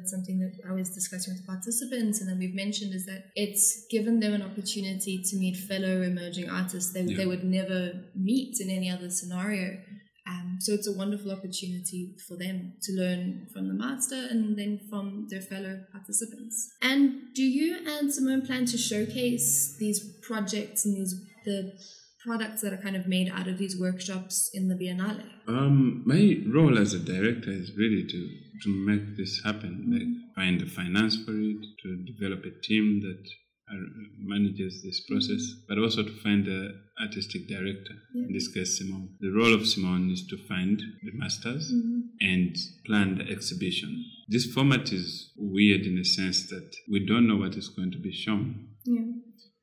that's 0.00 0.10
something 0.10 0.38
that 0.40 0.52
I 0.68 0.72
was 0.72 0.90
discussing 0.90 1.34
with 1.34 1.46
participants 1.46 2.20
and 2.20 2.30
that 2.30 2.38
we've 2.38 2.54
mentioned 2.54 2.94
is 2.94 3.06
that 3.06 3.24
it's 3.34 3.86
given 3.90 4.20
them 4.20 4.32
an 4.32 4.42
opportunity 4.42 5.22
to 5.22 5.36
meet 5.36 5.56
fellow 5.56 6.02
emerging 6.02 6.48
artists 6.48 6.92
they, 6.92 7.02
Yeah. 7.02 7.16
they 7.18 7.26
would 7.26 7.44
never 7.44 7.92
meet 8.14 8.60
in 8.60 8.70
any 8.70 8.90
other 8.90 9.10
scenario. 9.10 9.78
Um, 10.26 10.58
so 10.60 10.72
it's 10.72 10.86
a 10.86 10.92
wonderful 10.92 11.32
opportunity 11.32 12.14
for 12.26 12.36
them 12.36 12.74
to 12.82 12.92
learn 12.92 13.46
from 13.52 13.68
the 13.68 13.74
master 13.74 14.28
and 14.30 14.56
then 14.56 14.80
from 14.88 15.26
their 15.28 15.40
fellow 15.40 15.80
participants. 15.92 16.70
And 16.80 17.34
do 17.34 17.42
you 17.42 17.78
and 17.86 18.12
Simon 18.12 18.42
plan 18.46 18.64
to 18.66 18.78
showcase 18.78 19.76
these 19.78 19.98
projects 20.22 20.84
and 20.86 20.96
these 20.96 21.14
the 21.44 21.72
products 22.22 22.60
that 22.60 22.72
are 22.72 22.76
kind 22.76 22.96
of 22.96 23.06
made 23.06 23.30
out 23.30 23.48
of 23.48 23.56
these 23.56 23.80
workshops 23.80 24.50
in 24.52 24.68
the 24.68 24.74
Biennale? 24.74 25.24
Um, 25.48 26.02
my 26.06 26.36
role 26.46 26.78
as 26.78 26.92
a 26.92 26.98
director 26.98 27.50
is 27.50 27.72
really 27.76 28.04
to 28.06 28.28
to 28.62 28.68
make 28.68 29.16
this 29.16 29.40
happen, 29.44 29.72
like 29.92 30.34
find 30.34 30.60
the 30.60 30.66
finance 30.66 31.16
for 31.24 31.32
it, 31.32 31.62
to 31.82 32.04
develop 32.12 32.44
a 32.44 32.60
team 32.62 33.00
that 33.02 33.22
uh, 33.72 33.76
manages 34.18 34.82
this 34.82 35.00
process, 35.08 35.42
but 35.68 35.78
also 35.78 36.02
to 36.02 36.12
find 36.22 36.44
the 36.44 36.74
artistic 37.00 37.46
director. 37.48 37.94
In 38.14 38.32
this 38.32 38.48
case, 38.48 38.78
Simon. 38.78 39.16
The 39.20 39.30
role 39.30 39.54
of 39.54 39.66
Simon 39.66 40.10
is 40.10 40.26
to 40.28 40.36
find 40.48 40.78
the 41.04 41.12
masters 41.14 41.70
and 42.20 42.56
plan 42.84 43.18
the 43.18 43.30
exhibition. 43.30 44.04
This 44.28 44.46
format 44.52 44.92
is 44.92 45.32
weird 45.36 45.82
in 45.82 45.96
the 45.96 46.04
sense 46.04 46.48
that 46.50 46.74
we 46.90 47.06
don't 47.06 47.26
know 47.28 47.36
what 47.36 47.56
is 47.56 47.68
going 47.68 47.92
to 47.92 47.98
be 47.98 48.12
shown 48.12 48.68
Yeah. 48.84 49.04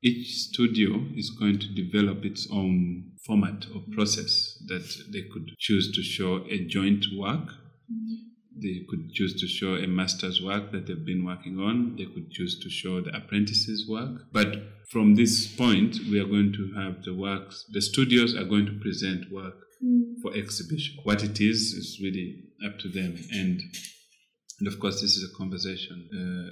each 0.03 0.27
studio 0.49 1.05
is 1.15 1.29
going 1.31 1.59
to 1.59 1.67
develop 1.73 2.23
its 2.23 2.47
own 2.51 3.11
format 3.25 3.65
or 3.75 3.81
process 3.91 4.57
that 4.67 4.85
they 5.11 5.23
could 5.33 5.47
choose 5.59 5.91
to 5.95 6.01
show 6.01 6.45
a 6.49 6.65
joint 6.65 7.05
work 7.17 7.49
They 8.61 8.85
could 8.89 9.11
choose 9.13 9.39
to 9.41 9.47
show 9.47 9.75
a 9.75 9.87
master's 9.87 10.41
work 10.41 10.71
that 10.71 10.87
they've 10.87 11.05
been 11.05 11.25
working 11.25 11.59
on. 11.59 11.95
They 11.97 12.05
could 12.05 12.31
choose 12.31 12.59
to 12.63 12.69
show 12.69 13.01
the 13.01 13.15
apprentices' 13.15 13.87
work. 13.89 14.21
But 14.31 14.57
from 14.89 15.15
this 15.15 15.47
point, 15.47 15.97
we 16.09 16.19
are 16.19 16.25
going 16.25 16.53
to 16.53 16.73
have 16.81 17.03
the 17.03 17.13
works, 17.13 17.65
the 17.71 17.81
studios 17.81 18.35
are 18.35 18.45
going 18.45 18.65
to 18.65 18.79
present 18.79 19.31
work 19.31 19.55
for 20.21 20.33
exhibition. 20.35 20.95
What 21.03 21.23
it 21.23 21.39
is 21.39 21.73
is 21.73 21.99
really 22.01 22.43
up 22.65 22.79
to 22.79 22.89
them. 22.89 23.15
And 23.31 23.61
and 24.59 24.67
of 24.67 24.79
course, 24.79 25.01
this 25.01 25.15
is 25.15 25.23
a 25.31 25.37
conversation. 25.37 26.09
Uh, 26.11 26.49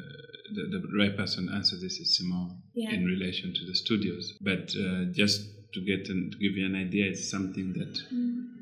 the, 0.54 0.78
the 0.78 0.98
right 1.00 1.18
person 1.18 1.48
to 1.48 1.54
answer 1.54 1.76
this 1.82 1.98
is 1.98 2.16
Simon 2.18 2.62
Yeah. 2.76 2.92
in 2.94 3.04
relation 3.06 3.52
to 3.52 3.66
the 3.66 3.74
studios. 3.74 4.38
But 4.42 4.70
uh, 4.80 5.06
just 5.12 5.42
to 5.74 5.82
get 5.84 6.08
and 6.10 6.32
to 6.32 6.38
give 6.38 6.56
you 6.56 6.68
an 6.68 6.76
idea, 6.76 7.06
it's 7.10 7.32
something 7.32 7.74
that 7.74 7.98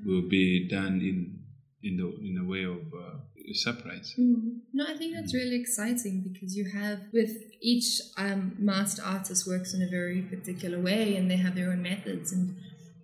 will 0.06 0.27
be 0.29 0.67
done 0.69 1.01
in 1.01 1.39
in 1.84 1.97
the 1.97 2.08
in 2.25 2.38
a 2.38 2.45
way 2.47 2.63
of 2.63 2.77
uh, 2.77 3.19
surprise. 3.53 4.13
Mm. 4.17 4.60
No, 4.73 4.86
I 4.88 4.95
think 4.97 5.15
that's 5.15 5.34
really 5.34 5.56
exciting 5.56 6.21
because 6.32 6.56
you 6.56 6.69
have 6.69 6.99
with 7.12 7.32
each 7.62 7.99
um, 8.17 8.56
master 8.58 9.01
artist 9.03 9.45
works 9.47 9.73
in 9.73 9.82
a 9.82 9.89
very 9.89 10.21
particular 10.21 10.79
way 10.79 11.15
and 11.17 11.29
they 11.29 11.38
have 11.38 11.56
their 11.56 11.71
own 11.71 11.82
methods 11.82 12.32
and 12.32 12.56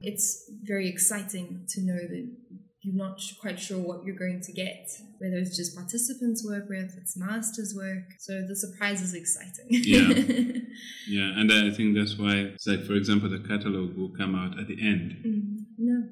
it's 0.02 0.49
very 0.63 0.88
exciting 0.88 1.65
to 1.69 1.82
know 1.82 1.97
that 1.97 2.36
you're 2.82 2.95
not 2.95 3.21
quite 3.41 3.60
sure 3.60 3.78
what 3.78 4.06
you're 4.06 4.15
going 4.15 4.39
to 4.39 4.54
get, 4.54 4.88
whether 5.17 5.36
it's 5.36 5.58
just 5.58 5.75
participants' 5.75 6.45
work, 6.47 6.69
whether 6.69 6.88
it's 6.97 7.17
masters' 7.17 7.73
work. 7.75 8.06
So 8.19 8.41
the 8.47 8.56
surprise 8.56 9.02
is 9.02 9.13
exciting. 9.13 9.67
Yeah. 9.69 10.62
Yeah, 11.10 11.39
and 11.39 11.52
I 11.52 11.71
think 11.71 11.95
that's 11.95 12.17
why 12.17 12.36
it's 12.54 12.67
like, 12.67 12.86
for 12.86 12.93
example, 12.93 13.30
the 13.30 13.39
catalog 13.39 13.97
will 13.97 14.10
come 14.15 14.36
out 14.36 14.60
at 14.60 14.67
the 14.67 14.78
end. 14.80 15.17
Mm, 15.25 15.58
No, 15.58 15.59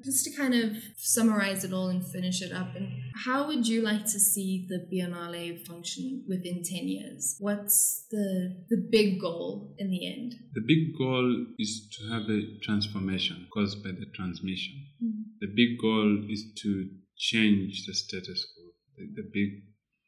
just 0.04 0.24
to 0.24 0.36
kind 0.36 0.54
of 0.54 0.76
summarize 0.96 1.64
it 1.64 1.72
all 1.72 1.88
and 1.88 2.06
finish 2.06 2.42
it 2.42 2.52
up. 2.52 2.74
And 2.76 2.88
how 3.24 3.46
would 3.46 3.66
you 3.66 3.82
like 3.82 4.04
to 4.04 4.20
see 4.20 4.66
the 4.68 4.86
Biennale 4.90 5.66
function 5.66 6.24
within 6.28 6.62
ten 6.62 6.88
years? 6.88 7.36
What's 7.38 8.06
the 8.10 8.64
the 8.68 8.88
big 8.90 9.20
goal 9.20 9.74
in 9.78 9.90
the 9.90 10.06
end? 10.06 10.34
The 10.54 10.64
big 10.66 10.96
goal 10.98 11.46
is 11.58 11.88
to 11.98 12.08
have 12.12 12.28
a 12.30 12.58
transformation 12.62 13.46
caused 13.52 13.82
by 13.82 13.90
the 13.90 14.06
transmission. 14.14 14.74
Mm-hmm. 15.02 15.22
The 15.40 15.48
big 15.54 15.78
goal 15.80 16.24
is 16.28 16.44
to 16.62 16.88
change 17.16 17.86
the 17.86 17.94
status 17.94 18.46
quo. 18.54 18.72
The, 18.96 19.22
the 19.22 19.28
big 19.32 19.62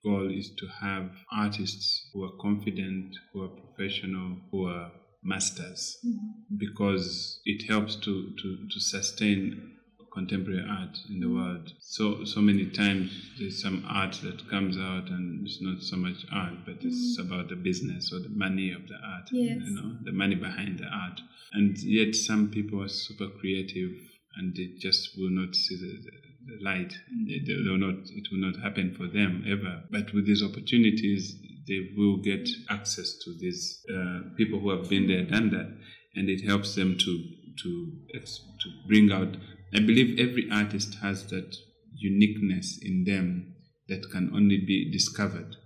goal 0.05 0.31
is 0.33 0.53
to 0.59 0.66
have 0.81 1.11
artists 1.33 2.09
who 2.12 2.24
are 2.24 2.33
confident, 2.40 3.14
who 3.33 3.42
are 3.42 3.48
professional, 3.48 4.38
who 4.50 4.66
are 4.66 4.92
masters, 5.22 5.98
mm-hmm. 6.07 6.57
because 6.57 7.40
it 7.44 7.68
helps 7.68 7.96
to, 7.96 8.33
to, 8.40 8.68
to 8.72 8.81
sustain 8.81 9.76
contemporary 10.12 10.64
art 10.68 10.96
in 11.08 11.20
the 11.20 11.28
world. 11.28 11.72
So 11.80 12.24
so 12.24 12.40
many 12.40 12.66
times 12.66 13.10
there's 13.38 13.62
some 13.62 13.84
art 13.88 14.18
that 14.22 14.48
comes 14.50 14.76
out 14.76 15.08
and 15.08 15.46
it's 15.46 15.60
not 15.60 15.82
so 15.82 15.96
much 15.96 16.24
art, 16.32 16.64
but 16.66 16.76
it's 16.80 17.18
about 17.18 17.48
the 17.48 17.56
business 17.56 18.12
or 18.12 18.20
the 18.20 18.28
money 18.28 18.72
of 18.72 18.86
the 18.88 18.96
art. 18.96 19.28
Yes. 19.32 19.58
You 19.64 19.74
know, 19.74 19.96
the 20.02 20.12
money 20.12 20.34
behind 20.34 20.78
the 20.78 20.86
art. 20.86 21.20
And 21.52 21.76
yet 21.78 22.14
some 22.14 22.50
people 22.50 22.82
are 22.82 22.88
super 22.88 23.28
creative 23.28 23.90
and 24.36 24.54
they 24.54 24.74
just 24.78 25.10
will 25.18 25.30
not 25.30 25.54
see 25.54 25.76
the, 25.76 25.92
the, 26.04 26.56
the 26.56 26.64
light. 26.64 26.94
They, 27.26 27.40
they 27.46 27.54
will 27.54 27.78
not 27.78 28.06
it 28.06 28.28
will 28.30 28.40
not 28.40 28.60
happen 28.62 28.94
for 28.94 29.06
them 29.06 29.44
ever. 29.46 29.82
But 29.90 30.14
with 30.14 30.26
these 30.26 30.42
opportunities 30.42 31.36
they 31.68 31.90
will 31.96 32.16
get 32.16 32.48
access 32.68 33.14
to 33.24 33.34
these 33.38 33.84
uh, 33.94 34.20
people 34.36 34.58
who 34.60 34.70
have 34.70 34.88
been 34.88 35.06
there, 35.06 35.24
done 35.24 35.50
that, 35.50 35.76
and 36.16 36.28
it 36.28 36.44
helps 36.44 36.74
them 36.74 36.96
to 36.98 37.24
to 37.62 37.92
to 38.12 38.68
bring 38.86 39.10
out. 39.12 39.36
I 39.74 39.80
believe 39.80 40.18
every 40.18 40.48
artist 40.50 40.96
has 41.02 41.26
that 41.28 41.56
uniqueness 41.94 42.78
in 42.83 43.04
them 43.04 43.54
that 43.88 44.11
can 44.11 44.30
only 44.35 44.59
be 44.59 44.90
discovered, 44.90 45.56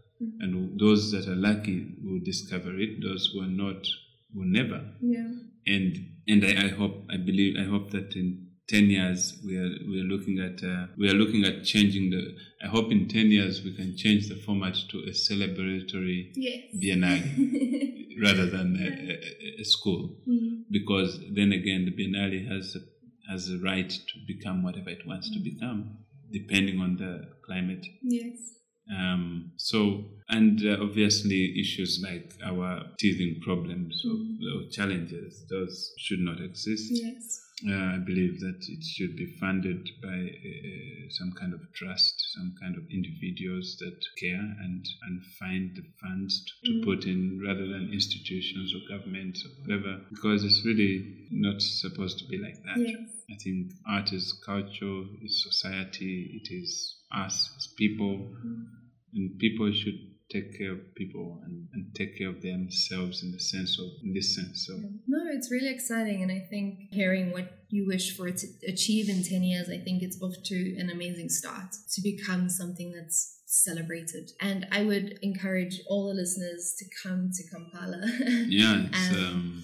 and 0.40 0.78
those 0.80 1.10
that 1.12 1.28
are 1.28 1.36
lucky 1.36 1.86
will 2.02 2.20
discover 2.24 2.78
it. 2.78 3.02
Those 3.02 3.30
who 3.32 3.42
are 3.42 3.46
not 3.64 3.86
will 4.34 4.46
never. 4.46 4.80
Yeah. 5.00 5.28
And 5.66 5.96
and 6.26 6.44
I, 6.44 6.66
I 6.66 6.68
hope 6.68 7.06
I 7.10 7.16
believe 7.16 7.56
I 7.58 7.64
hope 7.64 7.90
that 7.90 8.14
in 8.16 8.48
10 8.68 8.84
years 8.90 9.38
we 9.44 9.56
are 9.58 9.70
we 9.90 10.00
are 10.00 10.04
looking 10.04 10.38
at 10.38 10.62
uh, 10.64 10.86
we 10.96 11.08
are 11.10 11.14
looking 11.14 11.44
at 11.44 11.64
changing 11.64 12.10
the 12.10 12.22
I 12.64 12.68
hope 12.68 12.90
in 12.90 13.08
10 13.08 13.26
years 13.30 13.62
we 13.62 13.74
can 13.76 13.94
change 13.96 14.28
the 14.28 14.36
format 14.36 14.74
to 14.90 14.98
a 15.00 15.10
celebratory 15.12 16.32
Yes. 16.34 16.62
biennale 16.82 17.28
rather 18.22 18.46
than 18.46 18.76
a, 18.80 18.88
a, 18.88 19.60
a 19.60 19.64
school 19.64 20.16
because 20.70 21.20
then 21.34 21.52
again 21.52 21.84
the 21.84 21.92
biennale 21.92 22.48
has 22.48 22.74
a, 22.76 22.80
has 23.30 23.50
a 23.50 23.58
right 23.58 23.90
to 23.90 24.18
become 24.26 24.62
whatever 24.62 24.90
it 24.90 25.06
wants 25.06 25.30
to 25.30 25.38
become 25.40 25.98
depending 26.32 26.80
on 26.80 26.96
the 26.96 27.28
climate 27.46 27.84
yes. 28.02 28.54
um, 28.92 29.52
so, 29.56 30.04
and 30.28 30.60
uh, 30.66 30.76
obviously, 30.82 31.58
issues 31.58 32.02
like 32.02 32.34
our 32.44 32.82
teething 32.98 33.40
problems 33.42 34.04
or, 34.04 34.14
or 34.14 34.68
challenges, 34.70 35.44
those 35.48 35.92
should 35.98 36.20
not 36.20 36.40
exist. 36.40 36.90
Yes. 36.92 37.40
Uh, 37.66 37.94
I 37.94 37.98
believe 37.98 38.40
that 38.40 38.60
it 38.68 38.84
should 38.84 39.16
be 39.16 39.36
funded 39.40 39.88
by 40.02 40.08
uh, 40.08 41.08
some 41.08 41.32
kind 41.38 41.54
of 41.54 41.60
trust, 41.72 42.14
some 42.34 42.54
kind 42.60 42.76
of 42.76 42.82
individuals 42.90 43.76
that 43.78 44.04
care 44.20 44.34
and, 44.60 44.84
and 45.06 45.22
find 45.38 45.70
the 45.76 45.84
funds 46.02 46.44
to, 46.44 46.72
to 46.72 46.84
put 46.84 47.04
in 47.04 47.40
rather 47.46 47.66
than 47.66 47.90
institutions 47.92 48.74
or 48.74 48.96
governments 48.98 49.46
or 49.46 49.50
whatever, 49.62 50.00
because 50.10 50.42
it's 50.44 50.64
really 50.66 51.28
not 51.30 51.62
supposed 51.62 52.18
to 52.18 52.26
be 52.26 52.38
like 52.38 52.60
that. 52.64 52.76
Yes. 52.76 53.13
I 53.30 53.36
think 53.42 53.72
art 53.88 54.12
is 54.12 54.38
culture, 54.44 55.02
is 55.22 55.42
society, 55.42 56.40
it 56.42 56.52
is 56.52 56.98
us 57.14 57.50
as 57.56 57.68
people, 57.78 58.32
and 59.14 59.38
people 59.38 59.72
should 59.72 59.98
take 60.30 60.56
care 60.58 60.72
of 60.72 60.94
people 60.94 61.40
and, 61.44 61.68
and 61.72 61.94
take 61.94 62.18
care 62.18 62.28
of 62.28 62.42
themselves 62.42 63.22
in 63.22 63.30
the 63.30 63.38
sense 63.38 63.78
of 63.78 63.86
in 64.02 64.12
this 64.14 64.34
sense. 64.34 64.66
So 64.66 64.74
No, 65.06 65.20
it's 65.30 65.50
really 65.50 65.68
exciting, 65.68 66.22
and 66.22 66.32
I 66.32 66.46
think 66.50 66.88
hearing 66.90 67.30
what 67.30 67.64
you 67.68 67.86
wish 67.86 68.16
for 68.16 68.30
to 68.30 68.46
achieve 68.66 69.08
in 69.08 69.22
10 69.22 69.42
years, 69.42 69.68
I 69.68 69.78
think 69.78 70.02
it's 70.02 70.20
off 70.22 70.34
to 70.44 70.76
an 70.78 70.90
amazing 70.90 71.28
start 71.28 71.72
to 71.92 72.02
become 72.02 72.48
something 72.48 72.92
that's 72.92 73.42
celebrated. 73.46 74.30
And 74.40 74.66
I 74.72 74.84
would 74.84 75.18
encourage 75.22 75.80
all 75.88 76.08
the 76.08 76.14
listeners 76.14 76.74
to 76.78 76.84
come 77.02 77.30
to 77.32 77.42
Kampala. 77.50 78.02
yeah, 78.48 78.86
it's 78.90 79.16
um, 79.16 79.62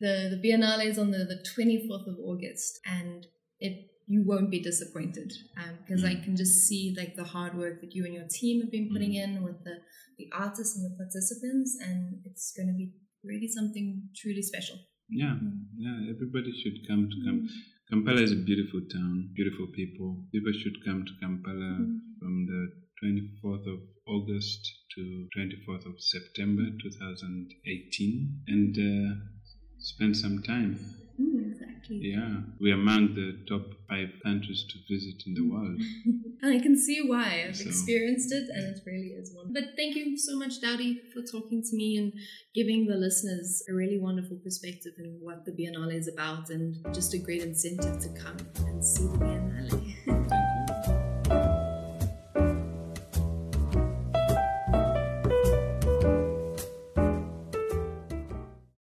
the, 0.00 0.30
the 0.30 0.40
Biennale 0.42 0.86
is 0.86 0.98
on 0.98 1.10
the, 1.10 1.24
the 1.24 1.42
24th 1.56 2.06
of 2.06 2.16
August, 2.24 2.80
and 2.86 3.26
it 3.60 3.88
you 4.10 4.24
won't 4.24 4.50
be 4.50 4.58
disappointed 4.58 5.30
um, 5.58 5.76
because 5.84 6.02
I 6.02 6.14
mm. 6.14 6.24
can 6.24 6.34
just 6.34 6.66
see 6.66 6.94
like 6.96 7.14
the 7.14 7.24
hard 7.24 7.54
work 7.58 7.82
that 7.82 7.94
you 7.94 8.06
and 8.06 8.14
your 8.14 8.26
team 8.30 8.62
have 8.62 8.70
been 8.70 8.88
putting 8.90 9.12
mm. 9.12 9.22
in 9.22 9.42
with 9.44 9.62
the, 9.64 9.76
the 10.16 10.30
artists 10.32 10.76
and 10.76 10.90
the 10.90 10.96
participants, 10.96 11.76
and 11.84 12.14
it's 12.24 12.52
going 12.56 12.68
to 12.68 12.74
be 12.74 12.92
really 13.22 13.48
something 13.48 14.08
truly 14.16 14.42
special. 14.42 14.76
yeah, 15.10 15.36
mm. 15.36 15.60
yeah. 15.76 16.08
Everybody 16.08 16.52
should 16.56 16.88
come 16.88 17.08
to 17.10 17.16
come. 17.24 17.48
Kampala 17.90 18.20
is 18.20 18.32
a 18.32 18.36
beautiful 18.36 18.80
town, 18.92 19.30
beautiful 19.34 19.66
people. 19.74 20.24
People 20.32 20.52
should 20.52 20.84
come 20.84 21.04
to 21.04 21.12
Kampala 21.20 21.72
mm-hmm. 21.80 21.96
from 22.20 22.46
the 22.46 22.62
24th 23.04 23.66
of 23.72 23.80
August 24.06 24.60
to 24.94 25.28
24th 25.36 25.86
of 25.86 25.94
September 25.98 26.64
2018 26.82 28.42
and 28.48 28.76
uh, 28.76 29.14
spend 29.78 30.16
some 30.16 30.42
time. 30.42 30.78
Mm, 31.20 31.50
exactly. 31.52 31.98
Yeah, 32.00 32.42
we're 32.60 32.74
among 32.74 33.14
the 33.14 33.38
top 33.48 33.62
five 33.88 34.08
countries 34.22 34.64
to 34.70 34.78
visit 34.94 35.22
in 35.26 35.34
the 35.34 35.48
world. 35.48 35.80
And 36.42 36.54
I 36.56 36.60
can 36.60 36.76
see 36.78 37.00
why. 37.04 37.44
I've 37.48 37.56
So- 37.56 37.68
experienced 37.68 38.32
it 38.32 38.48
and 38.54 38.76
it 38.76 38.80
really 38.86 39.14
is 39.20 39.32
one. 39.34 39.52
But 39.52 39.74
thank 39.76 39.96
you 39.96 40.16
so 40.16 40.36
much, 40.38 40.60
Daudi, 40.62 40.98
for 41.12 41.22
talking 41.22 41.62
to 41.68 41.76
me 41.76 41.96
and 41.96 42.12
giving 42.54 42.86
the 42.86 42.94
listeners 42.96 43.62
a 43.68 43.74
really 43.74 43.98
wonderful 43.98 44.36
perspective 44.44 44.92
in 44.98 45.18
what 45.20 45.44
the 45.44 45.50
Biennale 45.52 45.94
is 45.94 46.06
about 46.08 46.50
and 46.50 46.76
just 46.94 47.14
a 47.14 47.18
great 47.18 47.42
incentive 47.42 47.98
to 48.00 48.08
come 48.10 48.36
and 48.66 48.84
see 48.84 49.04
the 49.06 49.18
Biennale. 49.18 50.44